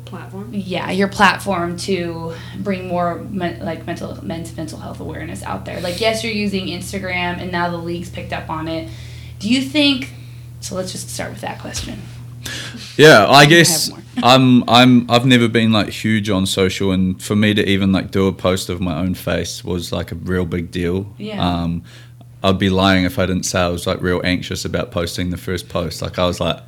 [0.04, 0.50] platform.
[0.52, 5.80] yeah your platform to bring more men, like mental men's mental health awareness out there.
[5.80, 8.90] Like yes, you're using Instagram and now the league's picked up on it.
[9.44, 10.10] Do you think?
[10.60, 12.00] So let's just start with that question.
[12.96, 13.98] Yeah, I guess more.
[14.22, 18.10] I'm I'm I've never been like huge on social, and for me to even like
[18.10, 21.12] do a post of my own face was like a real big deal.
[21.18, 21.46] Yeah.
[21.46, 21.82] Um,
[22.42, 25.36] I'd be lying if I didn't say I was like real anxious about posting the
[25.36, 26.00] first post.
[26.00, 26.62] Like I was like,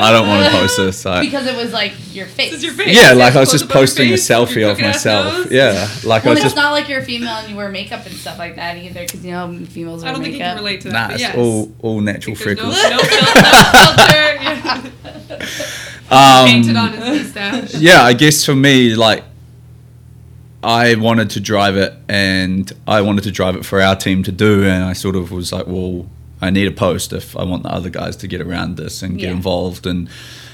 [0.00, 1.04] I don't want to post this.
[1.08, 2.50] Like, because it was like your face.
[2.50, 2.94] This is your face.
[2.96, 5.32] yeah, like I was just up on your posting a selfie of myself.
[5.44, 5.50] nose.
[5.52, 7.68] Yeah, like Well, I was it's just not like you're a female and you wear
[7.70, 10.40] makeup and stuff like that either, because you know females wear I don't think you
[10.40, 11.08] can relate to that.
[11.08, 11.36] nah, it's yes.
[11.36, 12.82] all all natural There's no, freckles.
[12.82, 14.38] no filter.
[14.44, 14.80] No
[15.28, 15.64] filter.
[16.10, 17.74] Um, Painted on his mustache.
[17.74, 19.24] yeah, I guess for me, like,
[20.62, 24.32] I wanted to drive it and I wanted to drive it for our team to
[24.32, 24.64] do.
[24.64, 26.06] And I sort of was like, well,
[26.40, 29.18] I need a post if I want the other guys to get around this and
[29.18, 29.32] get Yeah.
[29.32, 30.08] involved and,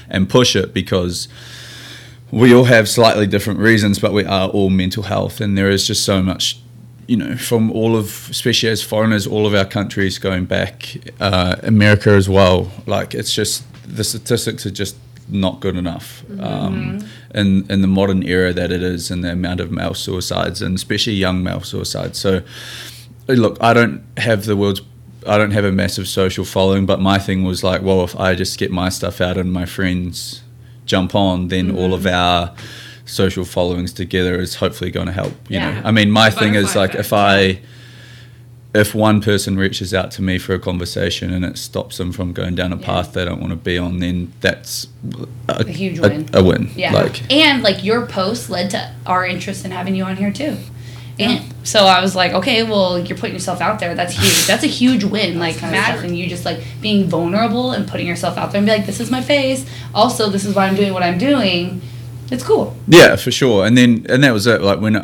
[0.09, 1.27] and push it because
[2.31, 5.39] we all have slightly different reasons, but we are all mental health.
[5.41, 6.59] And there is just so much,
[7.07, 11.55] you know, from all of, especially as foreigners, all of our countries going back, uh,
[11.63, 12.71] America as well.
[12.87, 14.95] Like, it's just, the statistics are just
[15.27, 16.99] not good enough um,
[17.33, 20.75] in in the modern era that it is, and the amount of male suicides, and
[20.75, 22.19] especially young male suicides.
[22.19, 22.43] So,
[23.27, 24.81] look, I don't have the world's
[25.27, 28.35] I don't have a massive social following, but my thing was like, well, if I
[28.35, 30.41] just get my stuff out and my friends
[30.85, 32.15] jump on, then all of mm-hmm.
[32.15, 32.53] our
[33.05, 35.33] social followings together is hopefully going to help.
[35.49, 35.79] You Yeah.
[35.79, 37.59] know, I mean, my thing is like effect, if I
[38.73, 42.33] if one person reaches out to me for a conversation and it stops them from
[42.33, 42.85] going down a Yeah.
[42.85, 44.87] path they don't want to be on, then that's
[45.47, 46.29] a, A huge a- win.
[46.33, 46.69] A, win.
[46.75, 46.91] Yeah.
[46.91, 50.57] Like, and like your post led to our interest in having you on here too.
[51.17, 53.95] And so I was like, okay, well, you're putting yourself out there.
[53.95, 54.45] That's huge.
[54.47, 55.39] That's a huge win.
[55.39, 56.11] Like kinda Matt different.
[56.11, 58.99] and you just like being vulnerable and putting yourself out there and be like, this
[58.99, 59.65] is my face.
[59.93, 61.81] Also, this is why I'm doing what I'm doing.
[62.31, 62.75] It's cool.
[62.87, 63.65] Yeah, for sure.
[63.65, 64.61] And then and that was it.
[64.61, 64.95] Like when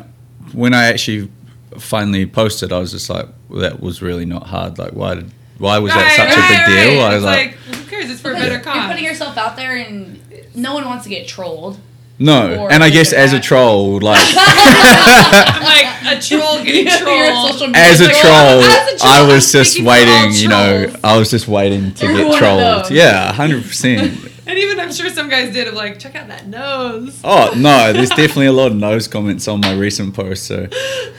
[0.54, 1.32] when I actually
[1.78, 4.78] finally posted, I was just like, well, that was really not hard.
[4.78, 7.04] Like why did why was that such right, a big deal?
[7.04, 8.10] I was It's like, like, who cares?
[8.12, 8.76] It's for a better cause.
[8.76, 10.20] You're putting yourself out there and
[10.56, 11.80] no one wants to get trolled.
[12.22, 12.60] No.
[12.62, 17.76] or And I guess at as a troll, like like a troll getting trolled.
[17.76, 20.34] as a troll, as a troll, I was just speaking for all waiting.
[20.42, 20.94] You know.
[21.04, 22.92] I was just waiting to You're get trolled.
[22.92, 24.28] Yeah, hundred percent.
[24.48, 27.22] And even I'm sure some guys did of like, check out that nose.
[27.24, 30.44] Oh no, there's definitely a lot of nose comments on my recent post.
[30.46, 30.68] So,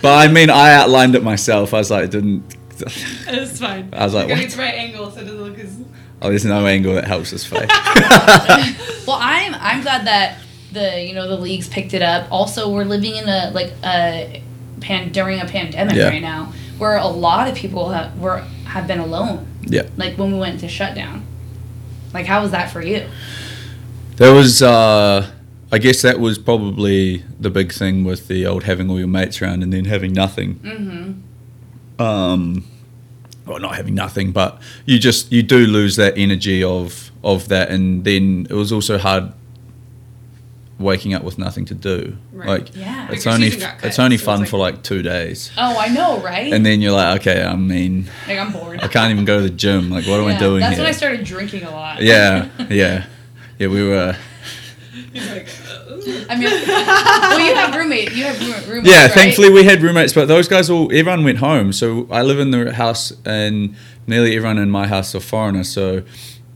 [0.03, 1.73] but I mean, I outlined it myself.
[1.73, 2.43] I was like, didn't.
[2.79, 3.89] It's fine.
[3.95, 4.49] I was like, Gotta what?
[4.49, 5.81] get the right angle so it doesn't look as.
[6.21, 7.71] Oh, there's no angle that helps us face.
[9.07, 10.39] Well, I'm I'm glad that
[10.73, 12.31] the you know the leagues picked it up.
[12.31, 14.43] Also, we're living in a like a
[14.81, 16.09] pan during a pandemic Yeah.
[16.09, 19.47] right now, where a lot of people have were have been alone.
[19.63, 19.83] yeah.
[19.97, 21.25] Like when we went to shutdown.
[22.15, 23.07] Like, how was that for you?
[24.17, 25.31] There was, uh,
[25.71, 29.41] I guess that was probably the big thing with the old having all your mates
[29.41, 30.57] around and then having nothing.
[30.57, 32.03] Mm-hmm.
[32.03, 32.65] Um,
[33.47, 37.71] well, not having nothing, but you just you do lose that energy of of that,
[37.71, 39.33] and then it was also hard
[40.83, 42.17] waking up with nothing to do.
[42.33, 42.49] Right.
[42.49, 43.09] Like, Yeah.
[43.11, 46.19] It's only it's only so it's fun like- for like two days, Oh, I know,
[46.21, 46.53] right?
[46.53, 48.81] and then you're like, okay, I mean, like I'm bored.
[48.83, 49.91] I can't even go to the gym.
[49.91, 50.83] Like, what am I Yeah, doing That's here?
[50.85, 52.03] when I started drinking a lot.
[52.03, 53.05] yeah, yeah,
[53.59, 53.67] yeah.
[53.69, 54.17] We were.
[55.15, 58.13] Like, uh, I mean, well, you have roommate.
[58.13, 58.89] You have room- roommates.
[58.95, 59.13] Yeah, right?
[59.13, 61.73] thankfully we had roommates, but those guys all everyone went home.
[61.73, 63.75] So I live in the house, and
[64.07, 65.69] nearly everyone in my house are foreigners.
[65.71, 66.03] So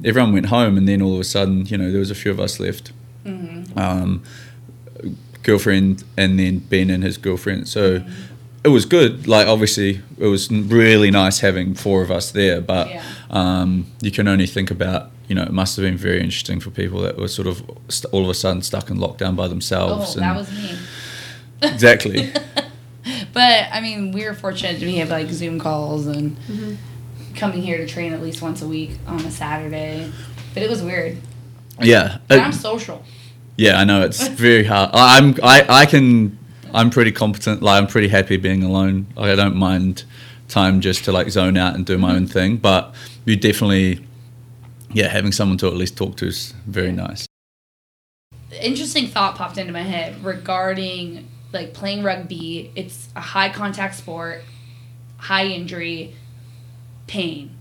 [0.05, 2.31] everyone went home, and then all of a sudden, you know, there was a few
[2.31, 2.93] of us left.
[3.25, 3.56] Mm-hmm.
[3.77, 4.23] Um,
[5.43, 7.69] girlfriend, and then Ben and his girlfriend.
[7.69, 8.11] So Mm-hmm.
[8.65, 9.27] it was good.
[9.29, 12.61] Like obviously, it was really nice having four of us there.
[12.61, 13.03] But Yeah.
[13.31, 15.11] um, you can only think about.
[15.29, 18.13] You know, it must have been very interesting for people that were sort of st-
[18.15, 19.93] all of a sudden stuck in lockdown by themselves.
[20.17, 20.49] Oh, themselves.
[20.49, 21.73] that was me.
[21.75, 22.33] exactly.
[23.33, 26.75] But I mean, we were fortunate to have like Zoom calls and Mm-hmm.
[27.37, 30.11] coming here to train at least once a week on a Saturday.
[30.55, 31.19] But it was weird.
[31.81, 32.19] Yeah.
[32.29, 33.05] But Uh, I'm social.
[33.57, 34.91] Yeah, I know it's very hard.
[34.93, 36.39] I'm I, I can
[36.75, 37.63] I'm pretty competent.
[37.63, 39.07] Like I'm pretty happy being alone.
[39.17, 40.05] Like I don't mind
[40.49, 42.59] time just to like zone out and do my own thing.
[42.59, 44.05] But you definitely,
[44.93, 47.27] yeah, having someone to at least talk to is very nice.
[48.61, 52.71] Interesting thought popped into my head regarding like playing rugby.
[52.75, 54.43] It's a high contact sport,
[55.17, 56.15] high injury,
[57.07, 57.56] pain.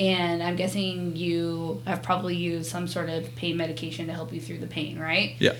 [0.00, 4.40] And I'm guessing you have probably used some sort of pain medication to help you
[4.40, 5.36] through the pain, right?
[5.38, 5.54] Yeah.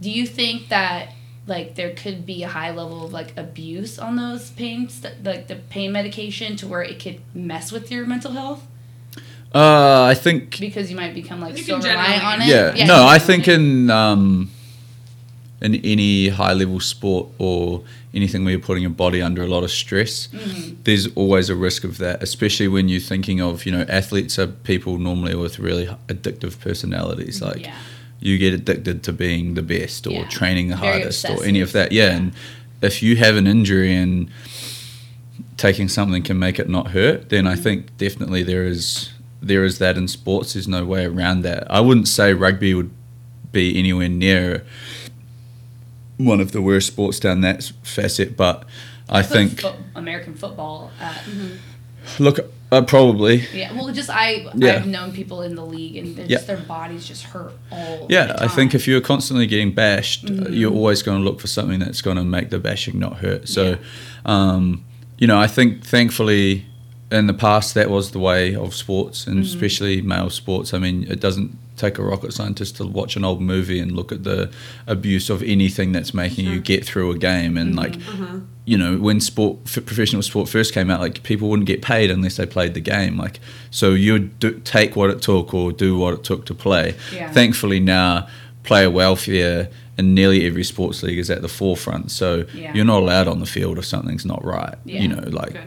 [0.00, 1.10] Do you think that
[1.48, 5.48] like there could be a high level of like abuse on those pain st- like
[5.48, 8.62] the pain medication to where it could mess with your mental health
[9.52, 12.46] Uh, I think because you might become like I think so reliant on it?
[12.46, 12.86] yeah.
[12.86, 14.50] no, I think in um,
[15.62, 19.62] in any high level sport or anything where you're putting your body under a lot
[19.64, 20.82] of stress, Mm-hmm.
[20.84, 22.22] there's always a risk of that.
[22.22, 27.40] Especially when you're thinking of you know athletes are people normally with really addictive personalities.
[27.40, 27.74] Like yeah.
[28.20, 30.28] you get addicted to being the best or Yeah.
[30.28, 31.90] training the Very hardest or any of obsessive.
[31.90, 31.92] that.
[31.92, 32.32] Yeah, and
[32.82, 34.28] if you have an injury and
[35.56, 37.52] taking something can make it not hurt, then Mm-hmm.
[37.52, 40.52] I think definitely there is there is that in sports.
[40.52, 41.68] There's no way around that.
[41.70, 42.90] I wouldn't say rugby would
[43.50, 44.64] be anywhere near
[46.24, 48.64] one of the worst sports down that facet, but
[49.08, 51.22] I think fo- American football at
[52.18, 52.38] look
[52.72, 53.72] uh, probably yeah.
[53.74, 54.76] Well, just I Yeah.
[54.76, 56.24] I've known people in the league and Yeah.
[56.36, 58.06] just their bodies just hurt all.
[58.08, 60.52] Yeah, I think if you're constantly getting bashed, Mm-hmm.
[60.54, 63.48] you're always going to look for something that's going to make the bashing not hurt.
[63.48, 63.76] So,
[64.24, 64.82] um,
[65.18, 66.64] you know, I think thankfully
[67.10, 69.44] in the past that was the way of sports, and Mm-hmm.
[69.54, 70.72] especially male sports.
[70.72, 74.12] I mean, it doesn't take a rocket scientist to watch an old movie and look
[74.12, 74.50] at the
[74.86, 76.62] abuse of anything that's making you mm-hmm.
[76.62, 77.58] get through a game.
[77.58, 78.24] And like, mm-hmm.
[78.24, 78.38] Mm-hmm.
[78.64, 82.10] you know, when sport, f- professional sport first came out, like people wouldn't get paid
[82.10, 83.16] unless they played the game.
[83.16, 83.40] Like,
[83.70, 86.94] so you'd do, take what it took or do what it took to play.
[87.12, 87.30] Yeah.
[87.32, 88.28] Thankfully now,
[88.62, 89.68] player welfare
[89.98, 92.10] in nearly every sports league is at the forefront.
[92.10, 92.72] So Yeah.
[92.74, 94.76] you're not allowed on the field if something's not right.
[94.84, 95.02] Yeah.
[95.02, 95.62] You know, like, Good.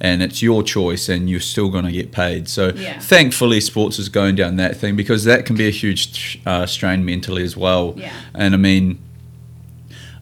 [0.00, 2.48] And it's your choice, and you're still going to get paid.
[2.48, 2.98] So Yeah.
[3.00, 7.04] thankfully, sports is going down that thing because that can be a huge uh, strain
[7.04, 7.94] mentally as well.
[7.96, 8.12] Yeah.
[8.34, 8.98] And I mean,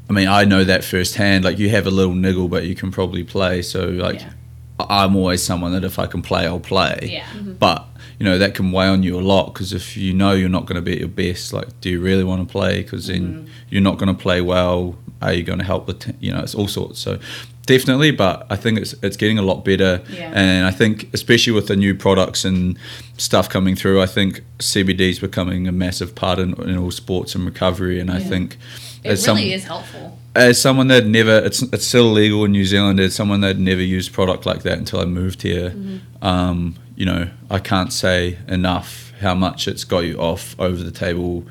[0.09, 1.45] I mean, I know that firsthand.
[1.45, 3.61] Like, you have a little niggle, but you can probably play.
[3.63, 4.31] So, like, Yeah.
[4.79, 7.09] I- I'm always someone that if I can play, I'll play.
[7.13, 7.25] Yeah.
[7.59, 7.87] But
[8.19, 10.65] you know that can weigh on you a lot because if you know you're not
[10.65, 12.83] going to be at your best, like, do you really want to play?
[12.83, 13.47] Because then Mm-hmm.
[13.71, 14.97] you're not going to play well.
[15.23, 15.95] Are you going to help the?
[15.95, 16.99] T- you know, it's all sorts.
[17.01, 17.19] So
[17.65, 20.03] definitely, but I think it's it's getting a lot better.
[20.11, 20.31] Yeah.
[20.35, 22.79] And I think especially with the new products and
[23.17, 27.35] stuff coming through, I think CBD is becoming a massive part in, in all sports
[27.35, 27.99] and recovery.
[27.99, 28.57] And I think
[29.03, 30.19] It really some- is helpful.
[30.35, 33.81] as someone that never it's it's still illegal in New Zealand as someone that never
[33.83, 35.75] used product like that until I moved here
[36.21, 40.91] um, you know I can't say enough how much it's got you off over the
[40.91, 41.45] table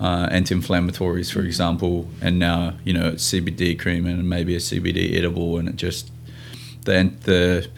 [0.00, 5.16] uh, anti-inflammatories for example and now you know it's CBD cream and maybe a CBD
[5.16, 6.10] edible and it just
[6.84, 7.68] the the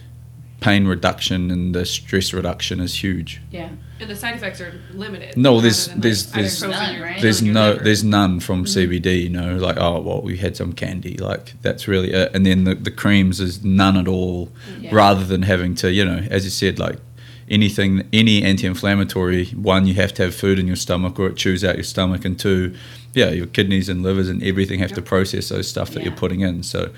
[0.59, 3.69] pain reduction and the stress reduction is huge Yeah.
[4.01, 5.35] And the side effects are limited.
[5.37, 7.21] No, rather there's- like, there's- there's none, right?
[7.21, 7.83] there's no liver.
[7.83, 11.87] there's none from CBD you know like oh well we had some candy like that's
[11.87, 14.49] really it and then the, the creams is none at all
[14.81, 14.93] Yeah.
[14.93, 16.97] rather than having to you know as you said like
[17.49, 21.63] anything any anti-inflammatory one you have to have food in your stomach or it chews
[21.63, 22.73] out your stomach and two
[23.13, 26.09] yeah your kidneys and livers and everything have to process those stuff that Yeah.
[26.09, 26.89] you're putting in so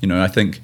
[0.00, 0.60] you know I think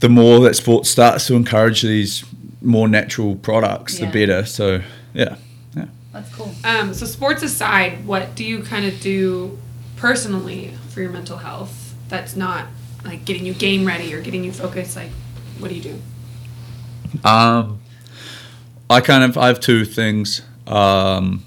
[0.00, 2.24] the more that sport starts to encourage these
[2.60, 4.06] more natural products Yeah.
[4.06, 4.82] the better so
[5.14, 5.36] yeah
[5.74, 6.52] yeah That's cool.
[6.64, 9.58] Um, so sports aside, what do you kind of do
[9.96, 12.66] personally for your mental health that's not
[13.04, 14.96] like getting you game ready or getting you focused?
[14.96, 15.10] Like,
[15.58, 15.98] what do you do?
[17.24, 17.79] Um,
[18.90, 20.42] I kind of I have two things.
[20.66, 21.44] Um,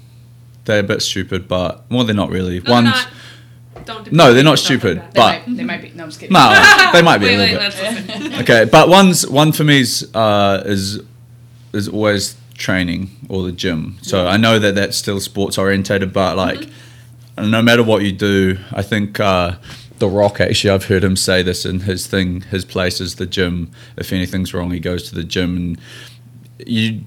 [0.64, 2.60] they're a bit stupid, but well, they're not really.
[2.60, 2.92] No, One's
[3.74, 3.84] they're.
[3.84, 4.12] Don't.
[4.12, 5.20] No, they're not stupid, like They.
[5.20, 5.90] But- might, they might be.
[5.90, 6.32] No, I'm just kidding.
[6.32, 8.20] no, they might be wait, a little wait, bit.
[8.20, 8.40] let's.
[8.40, 11.00] Okay, but one's one for me is uh, is
[11.74, 13.98] is always training or the gym.
[14.02, 16.60] So I know that that's still sports orientated, but like
[17.36, 17.50] Mm-hmm.
[17.50, 19.56] no matter what you do, I think uh,
[19.98, 22.42] the Rock actually I've heard him say this in his thing.
[22.42, 23.70] His place is the gym.
[23.96, 25.56] If anything's wrong, he goes to the gym.
[25.56, 25.80] And
[26.64, 27.00] you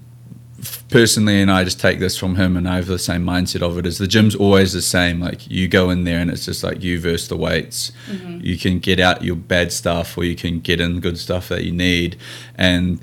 [0.88, 3.78] personally, and I just take this from him, and I have the same mindset of
[3.78, 3.86] it.
[3.86, 5.20] Is the gym's always the same?
[5.20, 7.92] Like you go in there, and it's just like you versus the weights.
[8.08, 8.40] Mm-hmm.
[8.42, 11.64] You can get out your bad stuff, or you can get in good stuff that
[11.64, 12.16] you need,
[12.56, 13.00] and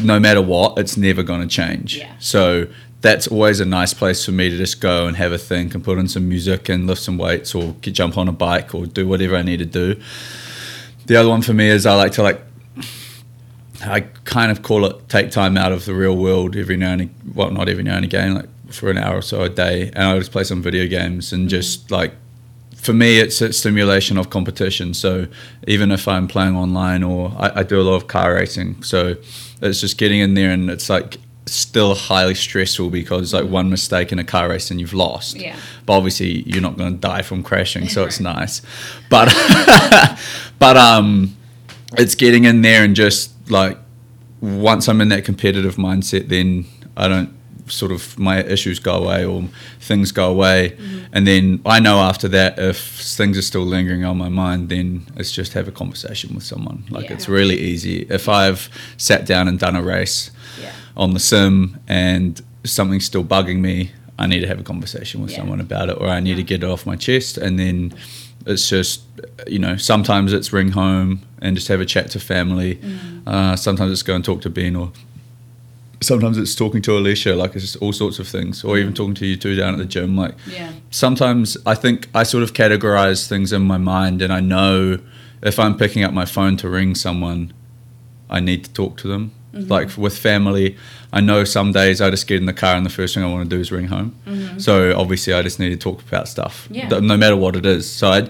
[0.00, 1.96] no matter what, it's never going to change.
[1.96, 2.14] Yeah.
[2.18, 2.66] So
[3.02, 5.84] that's always a nice place for me to just go and have a think and
[5.84, 8.86] put in some music and lift some weights or get, jump on a bike or
[8.86, 10.00] do whatever I need to do.
[11.06, 12.40] The other one for me is I like to like
[13.84, 17.14] I kind of call it take time out of the real world every now and
[17.34, 19.90] well not every now and again like for an hour or so a day.
[19.94, 22.12] And I just play some video games and just like
[22.76, 24.94] for me it's a stimulation of competition.
[24.94, 25.26] So
[25.66, 29.16] even if I'm playing online or I, I do a lot of car racing so
[29.60, 34.12] it's just getting in there and it's like still highly stressful because like one mistake
[34.12, 35.36] in a car race and you've lost.
[35.36, 35.56] Yeah.
[35.86, 38.62] but obviously you're not going to die from crashing so it's nice.
[39.10, 39.28] But
[40.58, 41.36] but um
[41.98, 43.78] it's getting in there and just like
[44.40, 46.64] once I'm in that competitive mindset, then
[46.96, 47.32] I don't
[47.68, 49.44] sort of my issues go away or
[49.80, 51.04] things go away, mm-hmm.
[51.12, 52.76] and then I know after that if
[53.16, 56.84] things are still lingering on my mind, then it's just have a conversation with someone.
[56.90, 57.12] Like Yeah.
[57.14, 58.06] it's really easy.
[58.10, 60.72] If I've sat down and done a race Yeah.
[60.96, 65.30] on the sim and something's still bugging me, I need to have a conversation with
[65.30, 65.38] Yeah.
[65.38, 67.94] someone about it, or I need to get it off my chest, and then
[68.44, 69.02] it's just
[69.46, 72.76] you know sometimes it's ring home and just have a chat to family.
[72.76, 73.26] Mm.
[73.26, 74.92] Uh, sometimes it's go and talk to Ben, or
[76.00, 77.34] sometimes it's talking to Alicia.
[77.34, 78.96] Like it's just all sorts of things, or even mm.
[78.96, 80.16] talking to you two down at the gym.
[80.16, 80.72] Like Yeah.
[80.90, 84.98] sometimes I think I sort of categorize things in my mind, and I know
[85.42, 87.52] if I'm picking up my phone to ring someone,
[88.30, 89.32] I need to talk to them.
[89.52, 89.68] Mm-hmm.
[89.70, 90.76] Like with family,
[91.12, 93.30] I know some days I just get in the car and the first thing I
[93.30, 94.14] want to do is ring home.
[94.26, 94.58] Mm-hmm.
[94.60, 96.88] So obviously, I just need to talk about stuff, Yeah.
[96.88, 97.90] no matter what it is.
[97.90, 98.28] So I,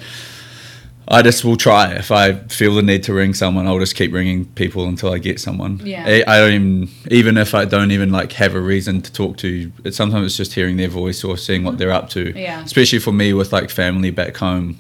[1.09, 1.93] I just will try.
[1.95, 5.19] If I feel the need to ring someone, I'll just keep ringing people until I
[5.19, 5.81] get someone.
[5.85, 6.05] Yeah.
[6.07, 9.37] I, I don't even, even if I don't even like have a reason to talk
[9.39, 9.71] to.
[9.85, 12.33] It, sometimes it's just hearing their voice or seeing what they're up to.
[12.39, 12.63] Yeah.
[12.65, 14.79] Especially for me with like family back home,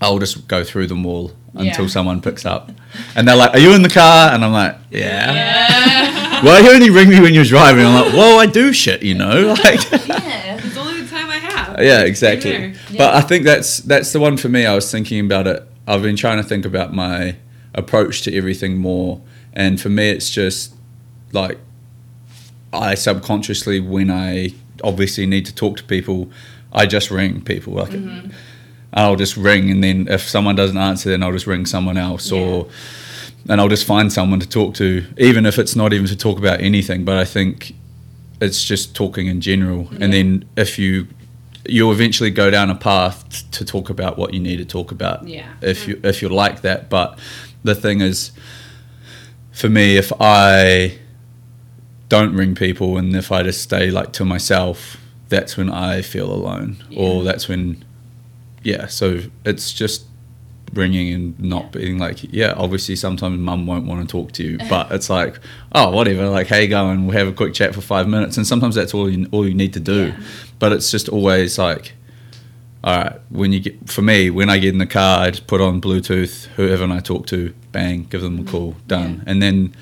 [0.00, 1.90] I'll just go through them all until Yeah.
[1.90, 2.70] someone picks up,
[3.14, 6.12] and they're like, "Are you in the car?" And I'm like, "Yeah." Yeah.
[6.44, 7.86] Well, you only ring me when you're driving.
[7.86, 10.45] I'm like, "Well, I do shit, you know." Like, yeah.
[11.78, 12.60] It's only the time I have.
[12.60, 12.72] yeah, exactly.
[12.72, 12.74] there.
[12.98, 14.66] But I think that's that's the one for me.
[14.66, 15.62] I was thinking about it.
[15.86, 17.36] I've been trying to think about my
[17.74, 19.20] approach to everything more,
[19.52, 20.74] and for me, it's just
[21.32, 21.58] like
[22.72, 24.52] I subconsciously, when I
[24.84, 26.30] obviously need to talk to people,
[26.72, 27.74] I just ring people.
[27.74, 28.30] Like, Mm-hmm.
[28.92, 32.32] I'll just ring, and then if someone doesn't answer, then I'll just ring someone else,
[32.32, 32.68] or
[33.48, 36.38] and I'll just find someone to talk to, even if it's not even to talk
[36.38, 37.04] about anything.
[37.04, 37.74] But I think
[38.40, 41.08] it's just talking in general, and then if you
[41.68, 44.90] you'll eventually go down a path t- to talk about what you need to talk
[44.92, 45.46] about Yeah.
[45.62, 46.04] if you mm.
[46.04, 47.18] if you're like that but
[47.64, 48.30] the thing is
[49.52, 50.98] for me if i
[52.08, 54.96] don't ring people and if i just stay like to myself
[55.28, 57.84] that's when i feel alone or that's when
[58.62, 60.04] yeah so it's just
[60.72, 61.70] ringing and not Yeah.
[61.70, 65.38] being like yeah obviously sometimes mum won't want to talk to you but it's like
[65.72, 68.46] oh whatever like hey go and we'll have a quick chat for five minutes and
[68.46, 70.20] sometimes that's all you all you need to do Yeah.
[70.58, 71.92] But it's just always like
[72.84, 75.46] all right when you get for me when i get in the car i just
[75.46, 79.30] put on bluetooth whoever i talk to bang give them a call done Yeah.
[79.30, 79.74] and then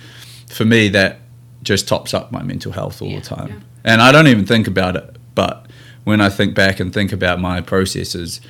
[0.48, 1.18] for me that
[1.62, 3.20] just tops up my mental health all Yeah.
[3.20, 3.92] the time Yeah.
[3.92, 5.66] and i don't even think about it but
[6.04, 8.40] when i think back and think about my processes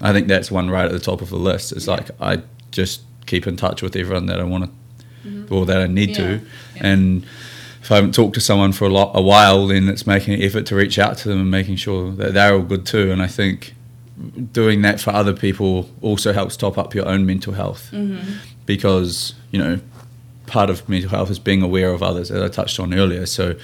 [0.00, 3.02] i think that's one right at the top of the list it's like i just
[3.26, 4.70] keep in touch with everyone that i want to
[5.50, 6.84] or that i need to Mm-hmm.
[6.86, 7.26] And
[7.84, 10.40] if I haven't talked to someone for a, lot, a while, then it's making an
[10.42, 13.12] effort to reach out to them and making sure that they're all good too.
[13.12, 13.74] And I think
[14.52, 18.38] doing that for other people also helps top up your own mental health Mm-hmm.
[18.64, 19.80] because you know
[20.46, 23.26] part of mental health is being aware of others, as I touched on earlier.
[23.26, 23.54] So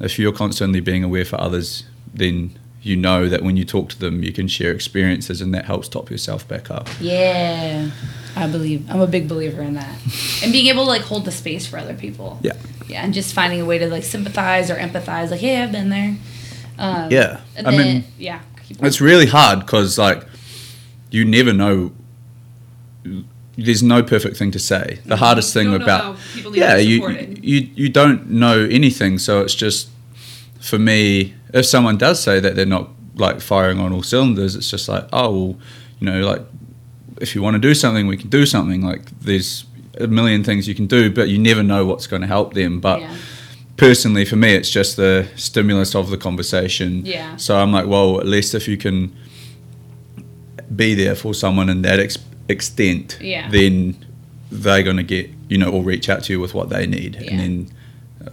[0.00, 3.98] if you're constantly being aware for others, then you know that when you talk to
[3.98, 6.88] them, you can share experiences, and that helps top yourself back up.
[7.00, 7.90] Yeah,
[8.36, 8.88] I believe.
[8.90, 9.98] I'm a big believer in that,
[10.42, 12.38] and being able to like hold the space for other people.
[12.42, 12.52] Yeah.
[12.88, 15.30] Yeah, and just finding a way to like sympathize or empathize.
[15.30, 16.16] Like, hey, I've been there.
[16.78, 17.40] Um, Yeah.
[17.58, 18.40] I then- mean, yeah.
[18.70, 20.24] It's really hard because like
[21.10, 21.92] you never know.
[23.56, 25.00] There's no perfect thing to say.
[25.04, 27.08] The hardest You thing about how people need yeah, you,
[27.42, 29.18] you you don't know anything.
[29.18, 29.88] So it's just
[30.60, 31.34] for me.
[31.54, 35.04] If someone does say that they're not like firing on all cylinders, it's just like
[35.12, 35.58] oh, well,
[36.00, 36.42] you know, like
[37.20, 38.82] if you want to do something, we can do something.
[38.82, 39.64] Like there's
[40.00, 42.78] a million things you can do, but you never know what's going to help them.
[42.80, 43.16] But Yeah.
[43.76, 47.04] personally, for me, it's just the stimulus of the conversation.
[47.04, 47.34] Yeah.
[47.36, 49.12] So I'm like, well, at least if you can
[50.74, 52.18] be there for someone in that ex-
[52.48, 53.48] extent, Yeah.
[53.50, 53.96] then
[54.50, 57.16] they're going to get, you know, or reach out to you with what they need.
[57.20, 57.30] Yeah.
[57.32, 57.68] And then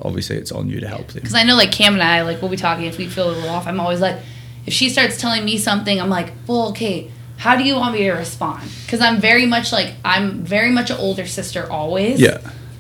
[0.02, 1.16] obviously it's on you to help them.
[1.16, 2.86] Because I know, like Cam and I, like we'll be talking.
[2.86, 4.18] If we feel a little off, I'm always like,
[4.66, 8.00] if she starts telling me something, I'm like, well, okay, how do you want me
[8.00, 8.70] to respond?
[8.86, 12.20] Because I'm very much like I'm very much an older sister always.
[12.20, 12.40] Yeah.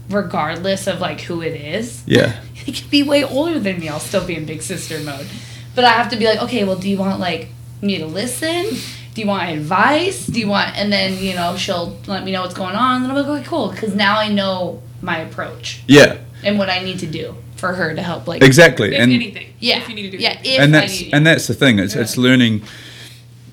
[0.09, 2.03] Regardless of like who it is.
[2.05, 2.39] Yeah.
[2.66, 3.89] He could be way older than me.
[3.89, 5.28] I'll still be in big sister mode.
[5.76, 7.49] But I have to be like, okay, well, do you want like
[7.80, 8.66] me to listen?
[9.13, 10.26] Do you want advice?
[10.26, 10.76] Do you want?
[10.76, 13.28] And then you know she'll let me know what's going on, and then I'm like,
[13.28, 16.18] okay, cool, because now I know my approach Yeah.
[16.46, 18.28] And what I need to do for her to help.
[18.28, 18.93] Like Exactly.
[18.96, 19.48] If and anything.
[19.60, 20.54] yeah, If you need to do yeah, anything.
[20.54, 21.80] if and I that's need, and that's the thing.
[21.80, 22.62] It's it's learning.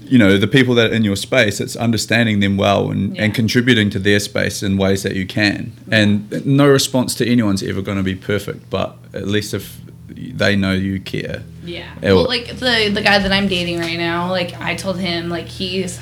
[0.04, 1.58] You know the people that are in your space.
[1.60, 3.24] It's understanding them well and, Yeah.
[3.24, 5.72] and contributing to their space in ways that you can.
[5.90, 10.54] And no response to anyone's ever going to be perfect, but at least if they
[10.56, 11.42] know you care.
[11.64, 11.78] Yeah.
[12.02, 14.98] Yeah, Well, well- like the the guy that I'm dating right now, like I told
[14.98, 15.98] him, like he's,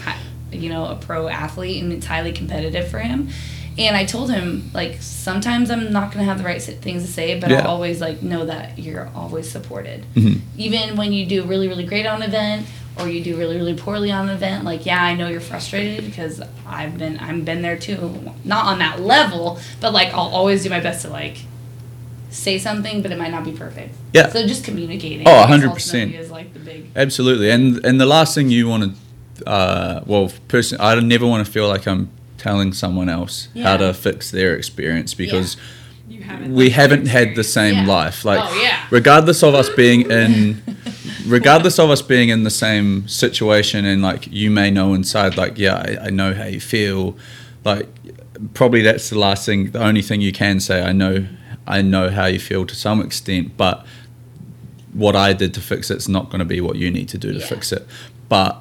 [0.50, 3.28] you know, a pro athlete and it's highly competitive for him.
[3.78, 7.38] And I told him, like sometimes I'm not gonna have the right things to say,
[7.40, 7.60] but Yeah.
[7.60, 10.04] I'll always like know that you're always supported.
[10.14, 10.40] Mhm.
[10.58, 12.66] Even when you do really really great on an event
[12.98, 16.04] or you do really really poorly on an event, like yeah, I know you're frustrated
[16.04, 18.32] because I've been I've been there too.
[18.44, 21.38] Not on that level, but like I'll always do my best to like
[22.30, 23.94] say something, but it might not be perfect.
[24.12, 24.28] Yeah.
[24.30, 25.26] So just communicating.
[25.26, 25.64] Oh, 100%.
[25.68, 26.86] ultimately Is like the big.
[26.94, 28.94] Absolutely, and and the last thing you want
[29.38, 32.08] to, uh, well, person, I never want to feel like I'm
[32.40, 35.56] telling someone else how to fix their experience because
[36.08, 36.54] You haven't.
[36.54, 37.86] we haven't had the same Yeah.
[37.86, 38.24] life.
[38.24, 38.86] Like, Oh, yeah.
[38.90, 40.62] regardless of us being in,
[41.26, 45.58] regardless of us being in the same situation, and like you may know inside, like,
[45.58, 47.16] yeah, I, I know how you feel.
[47.64, 47.88] Like,
[48.54, 50.82] probably that's the last thing, the only thing you can say.
[50.82, 51.26] I know,
[51.66, 53.84] I know how you feel to some extent, but
[54.94, 57.32] what I did to fix it's not going to be what you need to do
[57.32, 57.46] to Yeah.
[57.46, 57.86] fix it.
[58.28, 58.60] But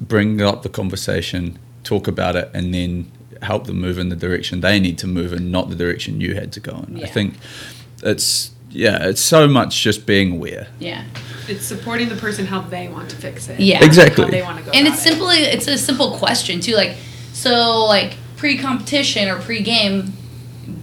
[0.00, 1.58] bring up the conversation,
[1.90, 3.10] talk about it, and then
[3.42, 6.34] help them move in the direction they need to move in, not the direction you
[6.34, 7.02] had to go in.
[7.02, 7.34] I think
[8.02, 10.68] it's yeah, it's so much just being aware.
[10.78, 11.02] Yeah.
[11.48, 13.58] It's supporting the person how they want to fix it.
[13.58, 13.84] Yeah.
[13.84, 14.24] Exactly.
[14.24, 14.70] How they want to go.
[14.72, 15.10] And about it's it.
[15.10, 16.74] simply it's a simple question too.
[16.76, 16.94] Like
[17.32, 20.12] so like pre competition or pre game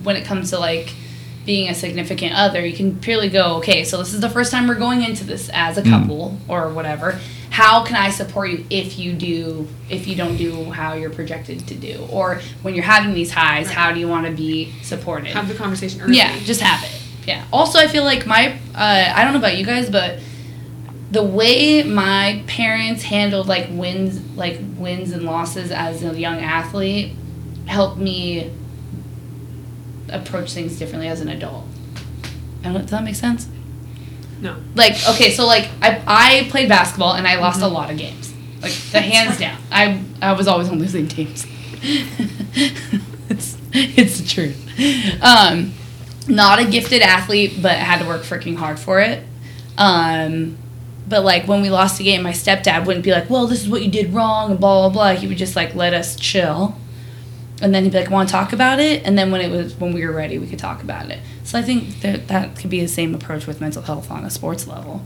[0.04, 0.94] when it comes to like
[1.46, 4.68] being a significant other, you can purely go, okay, so this is the first time
[4.68, 5.90] we're going into this as a Mm.
[5.90, 7.20] couple or whatever.
[7.58, 11.68] How can I support you if you do if you don't do how you're projected
[11.70, 12.08] to do?
[12.12, 15.30] Or when you're having these highs, how do you want to be supported?
[15.30, 16.18] have the conversation early.
[16.18, 17.02] Yeah, just have it.
[17.26, 17.44] Yeah.
[17.52, 20.20] Also, I feel like my uh, I don't know about you guys, but
[21.10, 27.16] the way my parents handled like wins like wins and losses as a young athlete
[27.66, 28.54] helped me
[30.10, 31.66] approach things differently as an adult.
[32.64, 33.50] I don't, does that make sense?
[34.42, 34.56] No.
[34.76, 38.34] Like okay, so like I I played basketball and I lost a lot of games.
[38.62, 39.58] Like the hands down.
[39.72, 41.46] I I was always on losing teams.
[43.30, 45.24] it's it's the truth.
[45.24, 45.74] Um,
[46.28, 49.24] not a gifted athlete, but had to work freaking hard for it.
[49.78, 50.58] Um,
[51.08, 53.70] but like when we lost a game, my stepdad wouldn't be like, "Well, this is
[53.70, 55.20] what you did wrong," and blah blah blah.
[55.20, 56.76] He would just like let us chill,
[57.62, 59.76] and then he'd be like, "Want to talk about it?" And then when it was
[59.76, 61.20] when we were ready, we could talk about it.
[61.44, 64.30] So I think that that could be the same approach with mental health on a
[64.30, 65.02] sports level.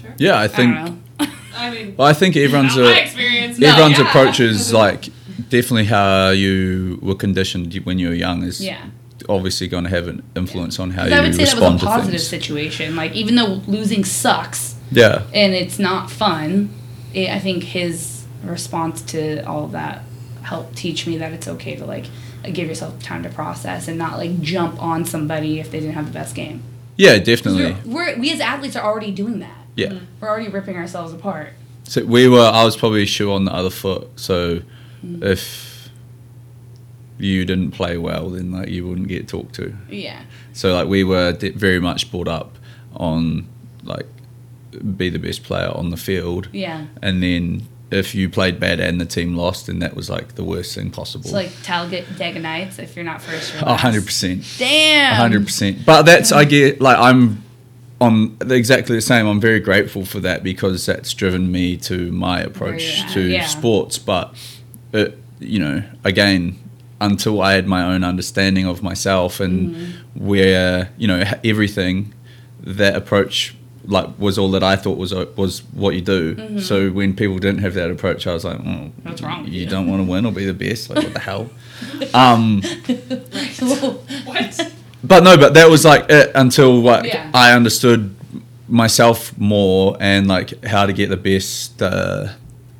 [0.00, 0.14] Sure.
[0.18, 0.74] Yeah, I I think.
[0.74, 0.84] don't
[1.20, 1.26] know.
[1.56, 3.62] I mean, Well, I think everyone's a, experience.
[3.62, 4.08] everyone's yeah.
[4.08, 5.08] approach is like
[5.48, 8.86] definitely how you were conditioned when you were young is yeah.
[9.28, 11.76] obviously going to have an influence on how you I would say that was respond
[11.76, 12.26] a to positive things.
[12.28, 12.96] situation.
[12.96, 16.70] Like even though losing sucks Yeah, and it's not fun,
[17.12, 20.02] it, I think his response to all of that
[20.44, 22.06] helped teach me that it's okay to like
[22.52, 26.06] give yourself time to process and not like jump on somebody if they didn't have
[26.06, 26.62] the best game.
[26.96, 27.74] yeah, definitely.
[27.84, 29.56] We're, we as athletes are already doing that.
[29.76, 29.98] Yeah.
[30.20, 31.54] We're already ripping ourselves apart.
[31.84, 32.40] So we were.
[32.40, 34.08] I was probably shoe on the other foot.
[34.16, 34.60] So
[35.04, 35.22] Mm.
[35.22, 35.90] if
[37.18, 39.74] you didn't play well, then like you wouldn't get talked to.
[39.90, 40.22] Yeah.
[40.52, 42.56] So like we were de- very much brought up
[42.94, 43.46] on
[43.82, 44.06] like
[44.96, 46.86] be the best player on the field, Yeah.
[47.02, 50.44] and then if you played bad and the team lost, then that was like the
[50.44, 51.24] worst thing possible.
[51.24, 53.54] It's like Talladega Nights if you're not first.
[53.62, 54.44] A hundred percent.
[54.58, 55.12] Damn.
[55.12, 55.86] A hundred percent.
[55.86, 57.42] But that's I get like I'm
[58.00, 59.26] on exactly the same.
[59.26, 63.46] I'm very grateful for that because that's driven me to my approach to yeah.
[63.46, 63.98] sports.
[63.98, 64.34] But
[64.92, 66.58] it, you know, again,
[67.00, 70.26] until I had my own understanding of myself and Mm-hmm.
[70.26, 72.12] where you know everything,
[72.60, 73.54] that approach
[73.86, 76.58] like was all that I thought was uh, was what you do.
[76.60, 79.08] So when people didn't have that approach, I was like, oh, Mm-hmm.
[79.08, 80.88] What's wrong You you?" don't want to win or be the best.
[80.90, 81.50] Like what the hell?
[82.14, 82.62] Um,
[84.24, 84.72] What?
[85.02, 87.30] but no, but that was like it until like Yeah.
[87.34, 88.14] I understood
[88.68, 92.28] myself more and like how to get the best uh,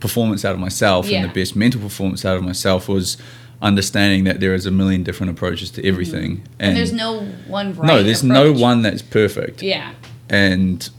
[0.01, 1.21] performance out of myself Yeah.
[1.23, 3.17] and the best mental performance out of myself was
[3.63, 6.53] understanding that there is a million different approaches to everything Mm-hmm.
[6.61, 7.87] and, there's no one right.
[7.87, 9.93] no there's no one that's perfect Yeah.
[10.31, 10.91] And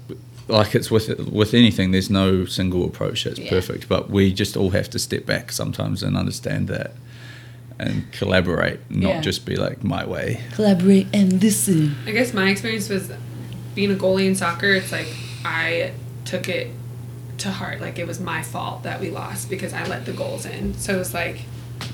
[0.47, 3.49] like it's with with anything there's no single approach that's Yeah.
[3.49, 6.93] perfect but we just all have to step back sometimes and understand that
[7.79, 9.21] and collaborate not Yeah.
[9.21, 11.95] just be like my way Collaborate and listen.
[12.05, 13.11] I guess my experience was
[13.73, 14.67] being a goalie in soccer.
[14.67, 15.07] It's like
[15.43, 15.91] I
[16.23, 16.69] took it
[17.39, 17.81] to heart.
[17.81, 20.73] Like it was my fault that we lost because I let the goals in.
[20.75, 21.41] So it was like,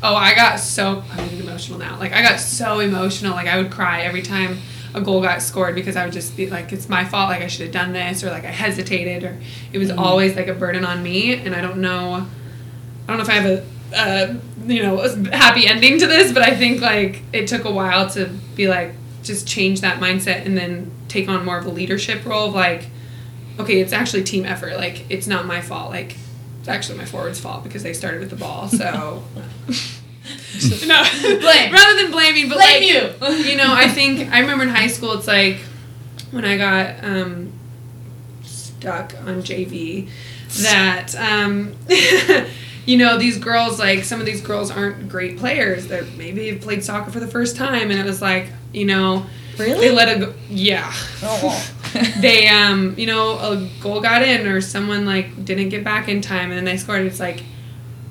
[0.04, 1.98] oh, I got so I'm getting emotional now.
[1.98, 3.32] Like I got so emotional.
[3.34, 4.60] Like I would cry every time
[4.94, 7.30] a goal got scored because I would just be like, it's my fault.
[7.30, 9.38] Like I should have done this or like I hesitated or
[9.72, 11.34] it was always like a burden on me.
[11.34, 12.28] And I don't know.
[13.04, 13.66] I don't know if I have a,
[13.96, 14.34] uh,
[14.66, 18.10] you know, a happy ending to this, but I think like it took a while
[18.12, 22.26] to be like, just change that mindset and then take on more of a leadership
[22.26, 22.88] role of like,
[23.60, 24.76] okay, it's actually team effort.
[24.78, 25.92] Like, it's not my fault.
[25.92, 26.16] Like,
[26.60, 28.68] it's actually my forward's fault because they started with the ball.
[28.68, 29.24] So,
[30.88, 31.04] no,
[31.39, 31.72] Blame.
[31.72, 32.82] rather than blaming, but Blame
[33.20, 33.36] like, you.
[33.52, 35.58] you know, I think I remember in high school, it's like
[36.32, 37.52] when I got um,
[38.43, 40.10] stuck on JV
[40.62, 41.74] that um,
[42.86, 45.88] you know these girls like some of these girls aren't great players.
[45.88, 49.26] They maybe have played soccer for the first time, and it was like you know
[49.58, 49.89] Really?
[49.89, 50.91] they let a go- yeah
[51.22, 51.74] Oh.
[52.20, 56.22] they um you know a goal got in or someone like didn't get back in
[56.22, 57.06] time and then they scored.
[57.06, 57.43] It's like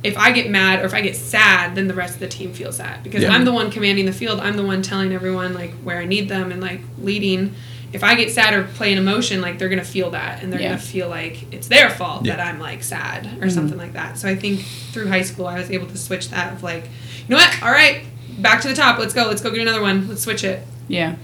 [0.02, 2.52] if I get mad or if I get sad, then the rest of the team
[2.52, 3.32] feels that because Yeah.
[3.32, 4.40] I'm the one commanding the field.
[4.40, 7.54] I'm the one telling everyone like where I need them and like leading.
[7.92, 10.60] If I get sad or play an emotion, like they're gonna feel that and they're
[10.60, 10.68] Yeah.
[10.70, 12.36] gonna feel like it's their fault Yeah.
[12.36, 13.48] that I'm like sad or mm-hmm.
[13.50, 14.16] something like that.
[14.16, 14.60] So I think
[14.92, 17.62] through high school I was able to switch that of like, you know what?
[17.62, 18.04] All right,
[18.38, 18.98] back to the top.
[18.98, 19.24] Let's go.
[19.26, 20.08] Let's go get another one.
[20.08, 20.62] Let's switch it.
[20.88, 21.16] Yeah.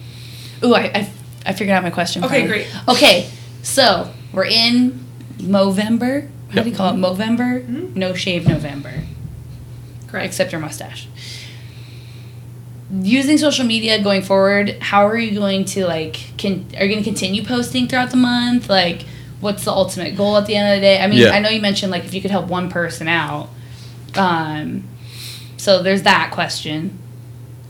[0.65, 1.11] Ooh, I, I,
[1.47, 2.25] I figured out my question.
[2.25, 2.65] Okay, finally.
[2.65, 2.89] great.
[2.89, 3.31] Okay,
[3.63, 5.05] so we're in
[5.39, 6.29] Movember.
[6.51, 6.97] How do you call it?
[6.99, 7.65] Movember?
[7.67, 7.95] Mhm.
[7.97, 8.93] No shave November,
[10.07, 10.27] Correct.
[10.27, 11.09] except your mustache.
[13.03, 16.15] Using social media going forward, how are you going to like?
[16.37, 18.69] Can are you going to continue posting throughout the month?
[18.71, 19.03] Like,
[19.41, 21.01] what's the ultimate goal at the end of the day?
[21.03, 21.31] I mean, Yeah.
[21.31, 23.49] I know you mentioned like if you could help one person out.
[24.15, 24.85] Um,
[25.57, 26.97] so there's that question,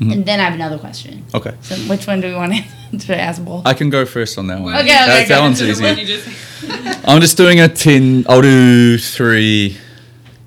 [0.01, 0.12] Mhm.
[0.12, 1.24] and then I have another question.
[1.34, 3.66] okay So which one do we want to, to ask both?
[3.66, 4.74] I can go first on that one.
[4.74, 5.28] Okay, okay, that, okay.
[5.28, 6.05] that one's The one easy.
[6.05, 6.28] just-
[7.09, 9.76] I'm just doing a 10, I'll do three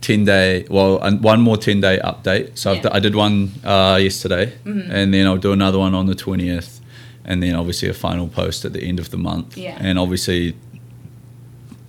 [0.01, 2.57] 10 day, well, one more 10 day update.
[2.57, 2.81] So I've Yeah.
[2.83, 4.89] d- I did one uh, yesterday, Mhm.
[4.89, 6.79] and then I'll do another one on the 20th,
[7.25, 9.57] and then obviously a final post at the end of the month.
[9.57, 9.77] Yeah.
[9.79, 10.55] And obviously,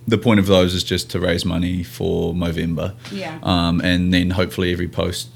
[0.09, 2.93] the point of those is just to raise money for Movember.
[3.13, 3.39] Yeah.
[3.43, 5.29] Um, and then hopefully every post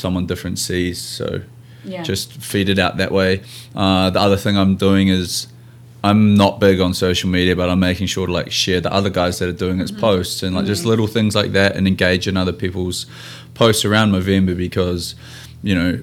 [0.00, 0.98] someone different sees.
[1.00, 1.42] So
[1.84, 2.02] Yeah.
[2.02, 3.42] just feed it out that way.
[3.74, 5.46] Uh, the other thing I'm doing is
[6.02, 9.10] I'm not big on social media, but I'm making sure to like share the other
[9.10, 12.26] guys that are doing its posts and like just little things like that and engage
[12.26, 13.06] in other people's
[13.54, 15.14] posts around Movember because,
[15.62, 16.02] you know,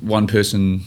[0.00, 0.82] one person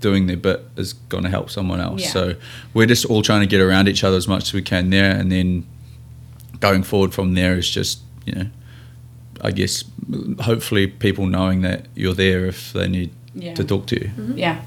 [0.00, 2.00] doing their bit is going to help someone else.
[2.02, 2.08] Yeah.
[2.10, 2.34] So
[2.74, 5.14] we're just all trying to get around each other as much as we can there.
[5.14, 5.66] And then
[6.60, 8.46] going forward from there is just, you know,
[9.42, 9.84] I guess
[10.40, 13.54] hopefully people knowing that you're there if they need Yeah.
[13.54, 14.10] to talk to you.
[14.36, 14.60] Yeah.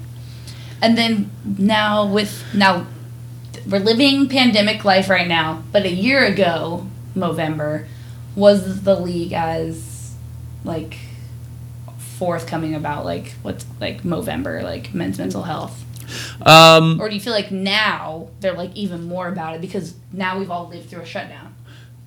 [0.82, 2.86] And then now with now
[3.66, 7.86] we're living pandemic life right now, but a year ago, November,
[8.34, 10.14] was the league as
[10.64, 10.98] like
[11.98, 15.82] forthcoming about like what's like Movember, like men's mental health?
[16.42, 20.38] Um, Or do you feel like now they're like even more about it because now
[20.38, 21.54] we've all lived through a shutdown?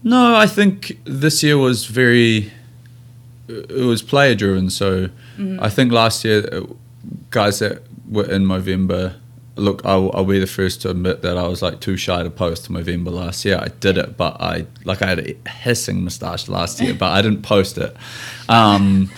[0.04, 2.52] no, I think this year was very.
[3.50, 5.10] It was player driven, so
[5.60, 6.62] I think last year, uh,
[7.32, 9.16] guys that were in Movember.
[9.56, 12.30] Look, I'll, I'll be the first to admit that I was like too shy to
[12.30, 13.58] post Movember last year.
[13.62, 17.22] I did it, but I like I had a hissing moustache last year, but I
[17.22, 17.96] didn't post it.
[18.48, 19.10] Um,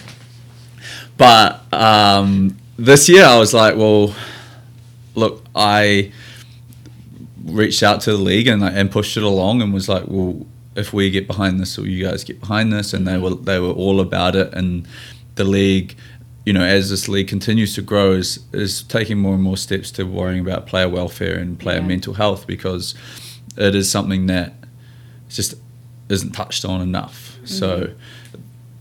[1.17, 4.15] but um, this year I was like, well,
[5.13, 6.11] look, I
[7.43, 10.93] reached out to the league and and pushed it along and was like, well, if
[10.93, 12.93] we get behind this, or you guys get behind this?
[12.93, 13.23] And they mm-hmm.
[13.23, 14.53] were they were all about it.
[14.53, 14.87] And
[15.35, 15.95] the league,
[16.45, 19.91] you know, as this league continues to grow, is is taking more and more steps
[19.91, 21.87] to worrying about player welfare and player Yeah.
[21.87, 22.95] mental health because
[23.57, 24.53] it is something that
[25.29, 25.55] just
[26.09, 27.35] isn't touched on enough.
[27.35, 27.45] Mm-hmm.
[27.47, 27.93] So,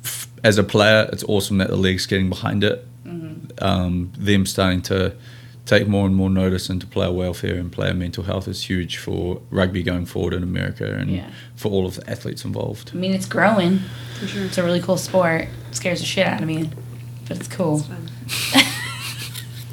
[0.05, 2.87] f- as a player, it's awesome that the league's getting behind it.
[3.05, 3.65] Mm-hmm.
[3.65, 5.15] Um, them starting to
[5.67, 9.41] take more and more notice into player welfare and player mental health is huge for
[9.51, 11.27] rugby going forward in America and Yeah.
[11.55, 12.91] for all of the athletes involved.
[12.93, 13.81] I mean, it's growing.
[14.19, 14.45] For sure.
[14.45, 15.43] It's a really cool sport.
[15.43, 16.71] It scares the shit out of me,
[17.29, 17.77] but it's cool.
[17.79, 18.63] It's fun.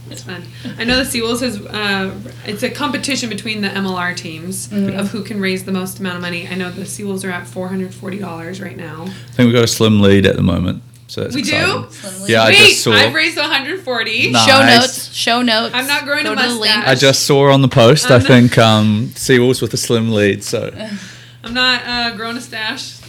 [0.10, 0.44] It's fun.
[0.80, 1.60] I know the Seawolves has.
[1.60, 2.14] Uh,
[2.46, 4.98] it's a competition between the MLR teams Mhm.
[4.98, 6.48] of who can raise the most amount of money.
[6.50, 9.04] I know the Seawolves are at four hundred forty dollars right now.
[9.04, 11.50] I think we've got a slim lead at the moment, so that's We do?
[11.56, 11.90] exciting.
[11.92, 12.30] Slim lead.
[12.30, 12.92] Yeah, I just saw.
[12.92, 14.32] I've raised one hundred forty.
[14.32, 14.46] Nice.
[14.46, 15.14] Show notes.
[15.14, 15.74] Show notes.
[15.74, 16.60] I'm not growing Go a to the link.
[16.76, 16.88] mustache.
[16.88, 18.12] I just saw on the post.
[18.12, 20.44] I I'm not- think um, Seawolves with a slim lead.
[20.44, 20.72] So
[21.44, 23.00] I'm not uh, growing a stash.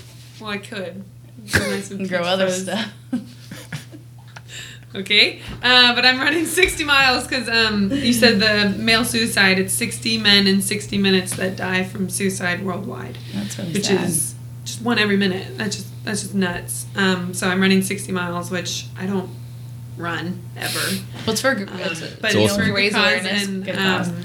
[0.41, 1.05] Well, I could.
[1.53, 2.63] Nice grow other fuzz.
[2.63, 2.93] stuff.
[4.95, 9.59] Okay, uh, but I'm running 60 miles because um, you said the male suicide.
[9.59, 14.09] It's 60 men in 60 minutes that die from suicide worldwide, That's really which sad.
[14.09, 14.35] is
[14.65, 15.59] just one every minute.
[15.59, 16.87] That's just that's just nuts.
[16.97, 19.29] Um, so I'm running 60 miles, which I don't
[19.97, 20.79] run ever.
[21.25, 21.51] What's for?
[21.51, 22.67] Um, it's- but It's you awesome.
[22.67, 23.47] for raise awareness.
[23.47, 24.17] and, um,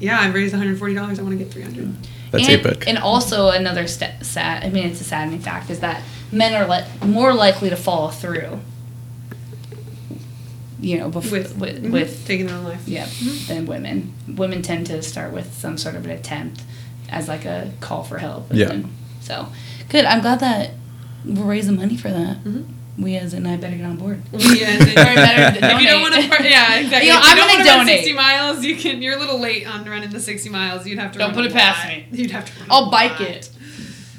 [0.00, 1.18] yeah, I've raised 140 dollars.
[1.18, 1.94] I want to get 300.
[2.32, 2.84] that's and, epic.
[2.88, 4.64] And also another st- sad.
[4.64, 6.02] I mean, it's a saddening fact is that
[6.32, 8.58] men are le- more likely to follow through.
[10.80, 12.82] You know, bef- With with mhm, with taking their own life.
[12.86, 13.06] yeah,
[13.46, 14.12] than women.
[14.28, 16.62] Women tend to start with some sort of an attempt
[17.08, 18.48] as like a call for help.
[18.52, 18.66] Yeah.
[18.66, 19.46] then- so
[19.94, 20.04] good.
[20.04, 20.70] I'm glad that
[21.24, 22.42] we're raising money for that.
[22.44, 22.66] Mhm.
[22.98, 24.22] We as and I better get on board.
[24.32, 26.30] Yeah, Or better to if you don't want donate.
[26.30, 27.08] to, yeah, exactly.
[27.08, 27.98] You know, if you I'm don't gonna wanna run donate.
[28.04, 28.64] 60 miles.
[28.64, 29.02] You can.
[29.02, 30.86] You're a little late on running the 60 miles.
[30.86, 31.18] You'd have to.
[31.18, 32.06] Don't run put a it past me.
[32.12, 32.60] You'd have to.
[32.60, 33.28] Run a I'll bike lot.
[33.28, 33.50] it.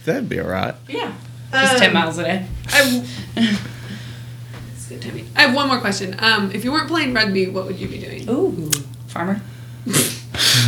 [0.04, 0.76] That'd be alright.
[0.90, 1.14] Yeah,
[1.52, 2.46] just ten Um, miles a day.
[2.70, 3.06] I,
[4.74, 5.28] it's good timing.
[5.36, 6.16] I have one more question.
[6.20, 8.30] Um, if you weren't playing rugby, what would you be doing?
[8.30, 8.70] Ooh,
[9.08, 9.42] farmer.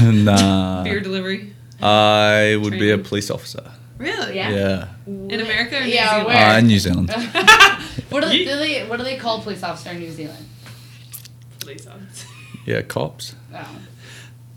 [0.01, 1.53] nah, Beer delivery.
[1.82, 3.72] I would be a police officer.
[3.98, 4.36] Really?
[4.36, 4.50] Yeah.
[4.50, 6.28] Yeah, In America or New Yeah, Zealand?
[6.28, 6.50] where?
[6.54, 7.10] uh, in New Zealand.
[8.10, 10.45] What do, they, do they what do they call police officer in New Zealand?
[11.60, 12.28] Police officer.
[12.66, 13.34] Yeah, cops.
[13.56, 13.66] Oh.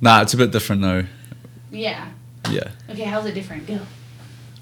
[0.01, 1.05] Nah, it's a bit different though.
[1.70, 2.09] Yeah.
[2.51, 2.70] Yeah.
[2.88, 3.68] Okay, how's it different?
[3.68, 3.78] Go.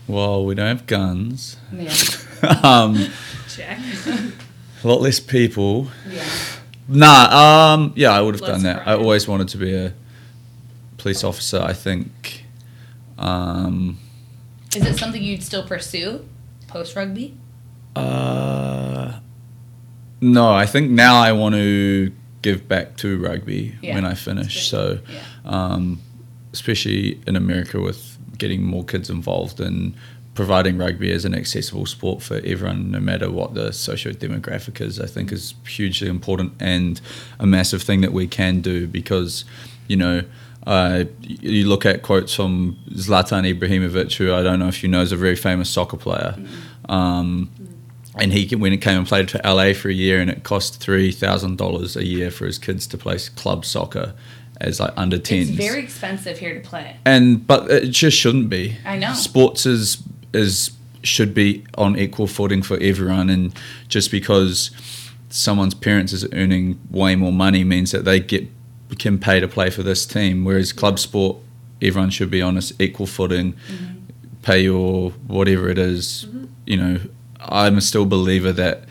[0.07, 1.57] Well, we don't have guns.
[1.73, 1.93] Yeah.
[2.63, 3.09] um,
[3.49, 3.79] Check.
[4.85, 5.89] a lot less people.
[6.11, 6.25] Yeah.
[6.89, 8.87] Nah, um, yeah, I would have Less done that.
[8.87, 9.95] I always wanted to be a
[10.99, 11.61] police officer.
[11.63, 12.45] I think.
[13.19, 13.99] Um,
[14.79, 16.25] Is it something you'd still pursue
[16.69, 17.37] post rugby?
[17.97, 19.19] uh,
[20.21, 22.13] no, I think now I want to
[22.43, 24.69] give back to rugby Yeah, when I finish.
[24.69, 25.21] So, Yeah.
[25.45, 26.01] um,
[26.53, 29.95] especially in America with getting more kids involved and
[30.35, 35.07] providing rugby as an accessible sport for everyone, no matter what the socio-demographic is, I
[35.07, 37.01] think is hugely important and
[37.41, 39.45] a massive thing that we can do because,
[39.89, 40.23] you know,
[40.69, 45.01] uh, you look at quotes from Zlatan Ibrahimovic, who I don't know if you know
[45.01, 46.37] is a very famous soccer player.
[46.91, 47.51] Um,
[48.21, 50.79] and he when it came and played for LA for a year, and it cost
[50.79, 54.13] three thousand dollars a year for his kids to play club soccer,
[54.61, 55.49] as like under 10s.
[55.49, 56.97] It's very expensive here to play.
[57.07, 58.77] and but it just shouldn't be.
[58.85, 59.15] I know.
[59.15, 60.03] Sports is
[60.35, 63.55] is should be on equal footing for everyone, and
[63.89, 64.71] just because
[65.31, 68.47] someone's parents is earning way more money means that they get
[68.97, 70.45] can pay to play for this team.
[70.45, 71.39] Whereas club sport,
[71.83, 73.97] everyone should be on an equal footing, mm-hmm.
[74.43, 76.27] pay your whatever it is.
[76.29, 76.45] Mm-hmm.
[76.67, 77.01] You know,
[77.41, 78.85] I'm a still believer that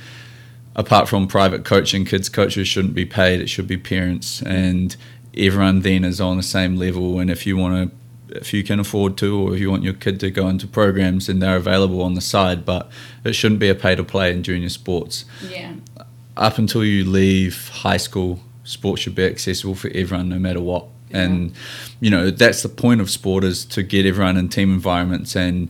[0.76, 3.42] apart from private coaching, kids coaches shouldn't be paid.
[3.42, 4.96] It should be parents, and
[5.36, 7.20] everyone then is on the same level.
[7.20, 9.94] And if you want to, if you can afford to, or if you want your
[9.94, 12.66] kid to go into programs, then they're available on the side.
[12.66, 12.90] But
[13.26, 15.26] it shouldn't be a pay to play in junior sports.
[15.50, 15.74] Yeah.
[16.38, 20.86] Up until you leave high school, sport should be accessible for everyone, no matter what.
[21.12, 21.54] And
[22.02, 25.70] you know that's the point of sport is to get everyone in team environments and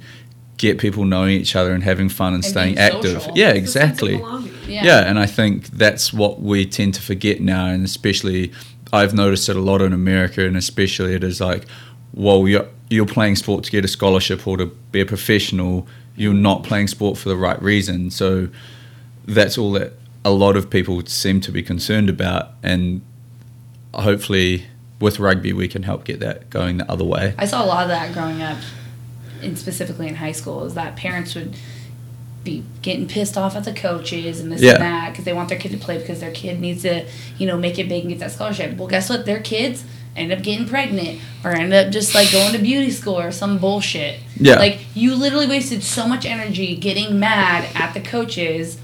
[0.58, 3.22] get people knowing each other and having fun and, And staying active.
[3.22, 3.38] social.
[3.38, 4.74] Yeah, It's a sense of exactly.
[4.74, 4.84] Yeah.
[4.84, 8.52] Yeah, and I think that's what we tend to forget now, and especially
[8.92, 11.66] I've noticed it a lot in America, and especially it is like,
[12.14, 15.88] well, you're you're playing sport to get a scholarship or to be a professional.
[16.16, 18.48] You're not playing sport for the right reason, so
[19.28, 19.94] that's all that
[20.28, 23.02] a lot of people seem to be concerned about, and
[23.94, 24.66] hopefully
[25.00, 27.34] with rugby we can help get that going the other way.
[27.38, 28.58] I saw a lot of that growing up,
[29.42, 31.56] and specifically in high school, is that parents would
[32.44, 34.74] be getting pissed off at the coaches and this Yeah.
[34.74, 37.06] and that because they want their kid to play because their kid needs to,
[37.38, 38.76] you know, make it big and get that scholarship.
[38.78, 39.26] Well, guess what?
[39.26, 39.84] Their kids
[40.16, 43.58] end up getting pregnant or end up just like going to beauty school or some
[43.60, 44.20] bullshit.
[44.40, 44.60] Yeah.
[44.60, 48.78] Like you literally wasted so much energy getting mad at the coaches.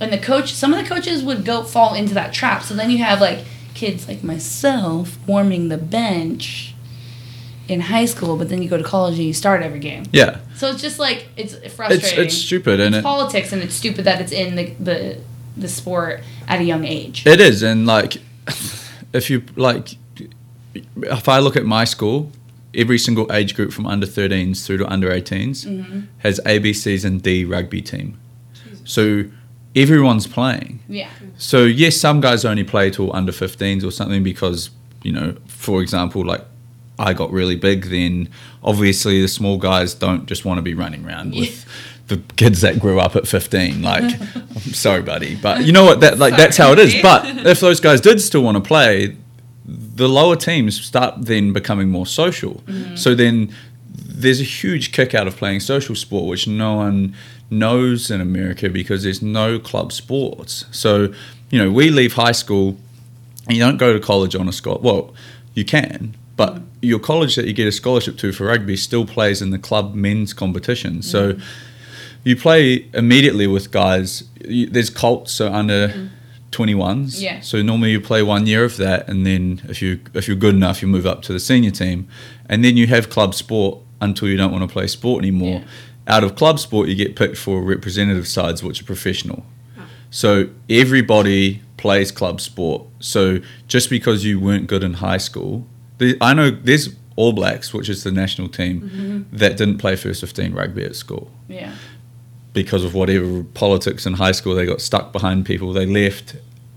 [0.00, 2.62] And the coach, some of the coaches would go fall into that trap.
[2.62, 3.40] So then you have like
[3.74, 6.74] kids like myself warming the bench
[7.68, 10.04] in high school, but then you go to college and you start every game.
[10.12, 12.24] Yeah, So it's just like it's it's frustrating.
[12.24, 15.18] it's stupid, and It's it, politics, and it's stupid that it's in the the
[15.56, 17.26] the sport at a young age.
[17.26, 18.16] It is, and like,
[19.12, 19.96] if you like,
[20.74, 22.32] if I look at my school,
[22.74, 26.00] every single age group from under 13s through to under 18s Mm-hmm.
[26.18, 28.18] has ABCs and D rugby team.
[28.84, 29.24] So
[29.74, 30.80] everyone's playing.
[30.88, 34.70] Yeah, So yes, some guys only play till under 15s or something because
[35.02, 36.44] you know, for example, like
[36.98, 38.28] I got really big, then
[38.62, 41.64] obviously the small guys don't just want to be running around with
[42.08, 43.80] the kids that grew up at 15.
[43.82, 46.00] Like, I'm sorry, buddy, but you know what?
[46.00, 46.94] That like that's how it is.
[47.00, 49.16] But if those guys did still want to play,
[49.64, 52.54] the lower teams start then becoming more social.
[52.66, 52.96] Mm-hmm.
[52.96, 53.54] So then
[53.86, 57.14] there's a huge kick out of playing social sport, which no one
[57.50, 60.64] knows in America because there's no club sports.
[60.70, 61.12] So,
[61.50, 62.76] you know, we leave high school
[63.46, 64.82] and you don't go to college on a scholarship.
[64.82, 65.14] Well,
[65.54, 69.42] you can, but your college that you get a scholarship to for rugby still plays
[69.42, 71.02] in the club men's competition.
[71.02, 71.36] So
[72.24, 74.24] you play immediately with guys.
[74.44, 75.88] You, there's Colts, so under.
[75.88, 76.06] Mm-hmm.
[76.50, 77.20] 21s.
[77.20, 77.40] Yeah.
[77.42, 80.56] So normally you play one year of that, and then if you if you're good
[80.56, 82.08] enough, you move up to the senior team,
[82.48, 85.60] and then you have club sport until you don't want to play sport anymore.
[85.60, 85.64] Yeah.
[86.10, 89.44] Out of club sport, you get picked for representative sides, which are professional.
[90.10, 92.82] So everybody plays club sport.
[92.98, 93.38] So
[93.68, 95.66] just because you weren't good in high school,
[95.98, 99.36] the, I know there's All Blacks, which is the national team, mm-hmm.
[99.36, 101.74] that didn't play first 15 rugby at school yeah,
[102.52, 104.54] because of whatever politics in high school.
[104.54, 105.72] They got stuck behind people.
[105.72, 106.36] They left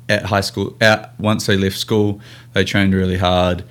[0.10, 0.78] at high school.
[0.80, 2.22] Out once they left school,
[2.54, 3.64] they trained really hard,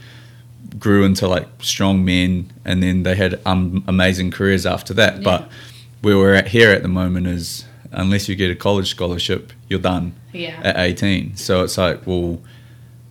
[0.78, 5.16] grew into like strong men, and then they had um, amazing careers after that.
[5.16, 5.22] Yeah.
[5.22, 5.48] But
[6.02, 9.78] where we're at here at the moment is unless you get a college scholarship, you're
[9.80, 10.60] done yeah.
[10.62, 11.36] at 18.
[11.36, 12.40] So it's like, well,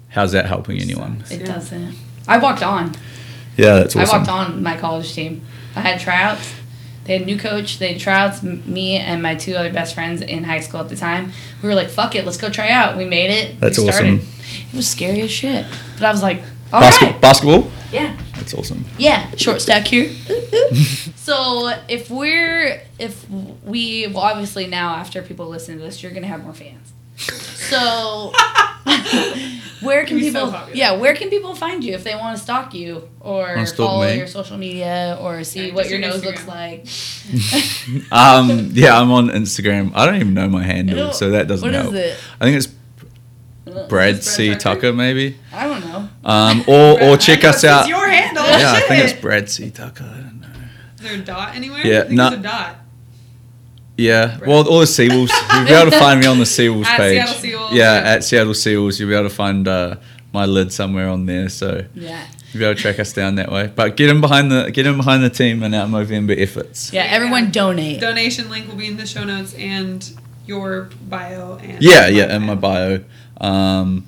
[0.10, 1.24] how's that helping anyone?
[1.30, 1.48] It Yeah.
[1.48, 1.96] doesn't.
[2.28, 2.96] I walked on.
[3.58, 5.42] Yeah, that's I walked on my college team.
[5.76, 6.54] I had tryouts.
[7.04, 7.80] They had a new coach.
[7.80, 8.44] They had tryouts.
[8.44, 11.32] Me and my two other best friends in high school at the time.
[11.62, 13.60] We were like, "Fuck it, let's go try out." We made it.
[13.60, 14.20] That's we started.
[14.20, 14.28] awesome.
[14.72, 16.42] It was scary as shit, but I was like,
[16.74, 17.70] "All Basket- right, Basketball?
[17.92, 18.86] yeah, That's awesome.
[18.98, 20.10] yeah." Short stack here.
[21.16, 23.26] so if we're if
[23.64, 26.94] we well obviously now after people listen to this, you're gonna have more fans.
[27.70, 28.32] So
[29.82, 32.36] where can You'd be so people yeah where can people find you if they want
[32.38, 34.18] to stalk you or stalk follow me?
[34.18, 36.26] your social media or see Yeah, what your your nose Instagram.
[36.26, 39.92] looks like Um, yeah, I'm on Instagram.
[39.96, 41.96] I don't even know my handle, It'll- so that doesn't what is help.
[41.96, 42.18] it?
[42.40, 42.68] I think it's
[43.92, 44.60] Brad Is C Tucker?
[44.60, 45.38] Tucker, maybe.
[45.54, 46.10] I don't know.
[46.24, 47.88] Um, or or check I know us it's out.
[47.88, 48.44] your handle.
[48.44, 50.04] yeah, I think it's Brad C Tucker.
[50.06, 50.48] I don't know.
[50.96, 51.86] Is there a dot anywhere?
[51.86, 52.76] Yeah, I think no- there's a dot.
[53.98, 55.30] Yeah, well, all the Seawolves.
[55.54, 57.28] You'll be able to find me on the Seawolves At page.
[57.28, 58.10] Seattle Seawolves, yeah, yeah.
[58.14, 59.00] at Seattle Seawolves.
[59.00, 59.98] You'll be able to find uh,
[60.34, 61.50] my lid somewhere on there.
[61.50, 62.26] So Yeah.
[62.52, 63.72] you'll be able to track us down that way.
[63.76, 66.92] But get in behind the get in behind the team and our Movember efforts.
[66.94, 68.00] Yeah, everyone donate.
[68.00, 70.10] Donation link will be in the show notes and
[70.48, 73.02] your bio and Yeah, yeah, in my bio.
[73.42, 74.06] Um,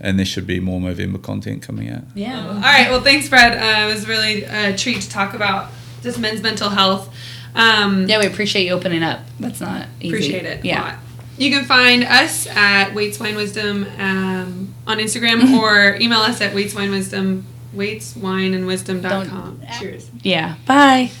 [0.00, 2.04] and there should be more Movember content coming out.
[2.14, 2.46] Yeah.
[2.48, 2.88] All right.
[2.90, 3.52] Well, thanks, Brad.
[3.58, 5.70] Uh, it was really a treat to talk about
[6.02, 7.12] just men's mental health.
[7.56, 9.20] Um, Yeah, we appreciate you opening up.
[9.40, 10.08] That's not easy.
[10.14, 10.62] Appreciate it.
[10.64, 10.82] a Yeah.
[10.82, 10.94] lot.
[11.36, 16.54] You can find us at Weights Wine Wisdom um, on Instagram or email us at
[16.54, 19.28] Weights Wine Wisdom, weights, wine, and wisdom.com.
[19.28, 20.10] Don't- Cheers.
[20.22, 20.54] Yeah.
[20.66, 21.10] Bye.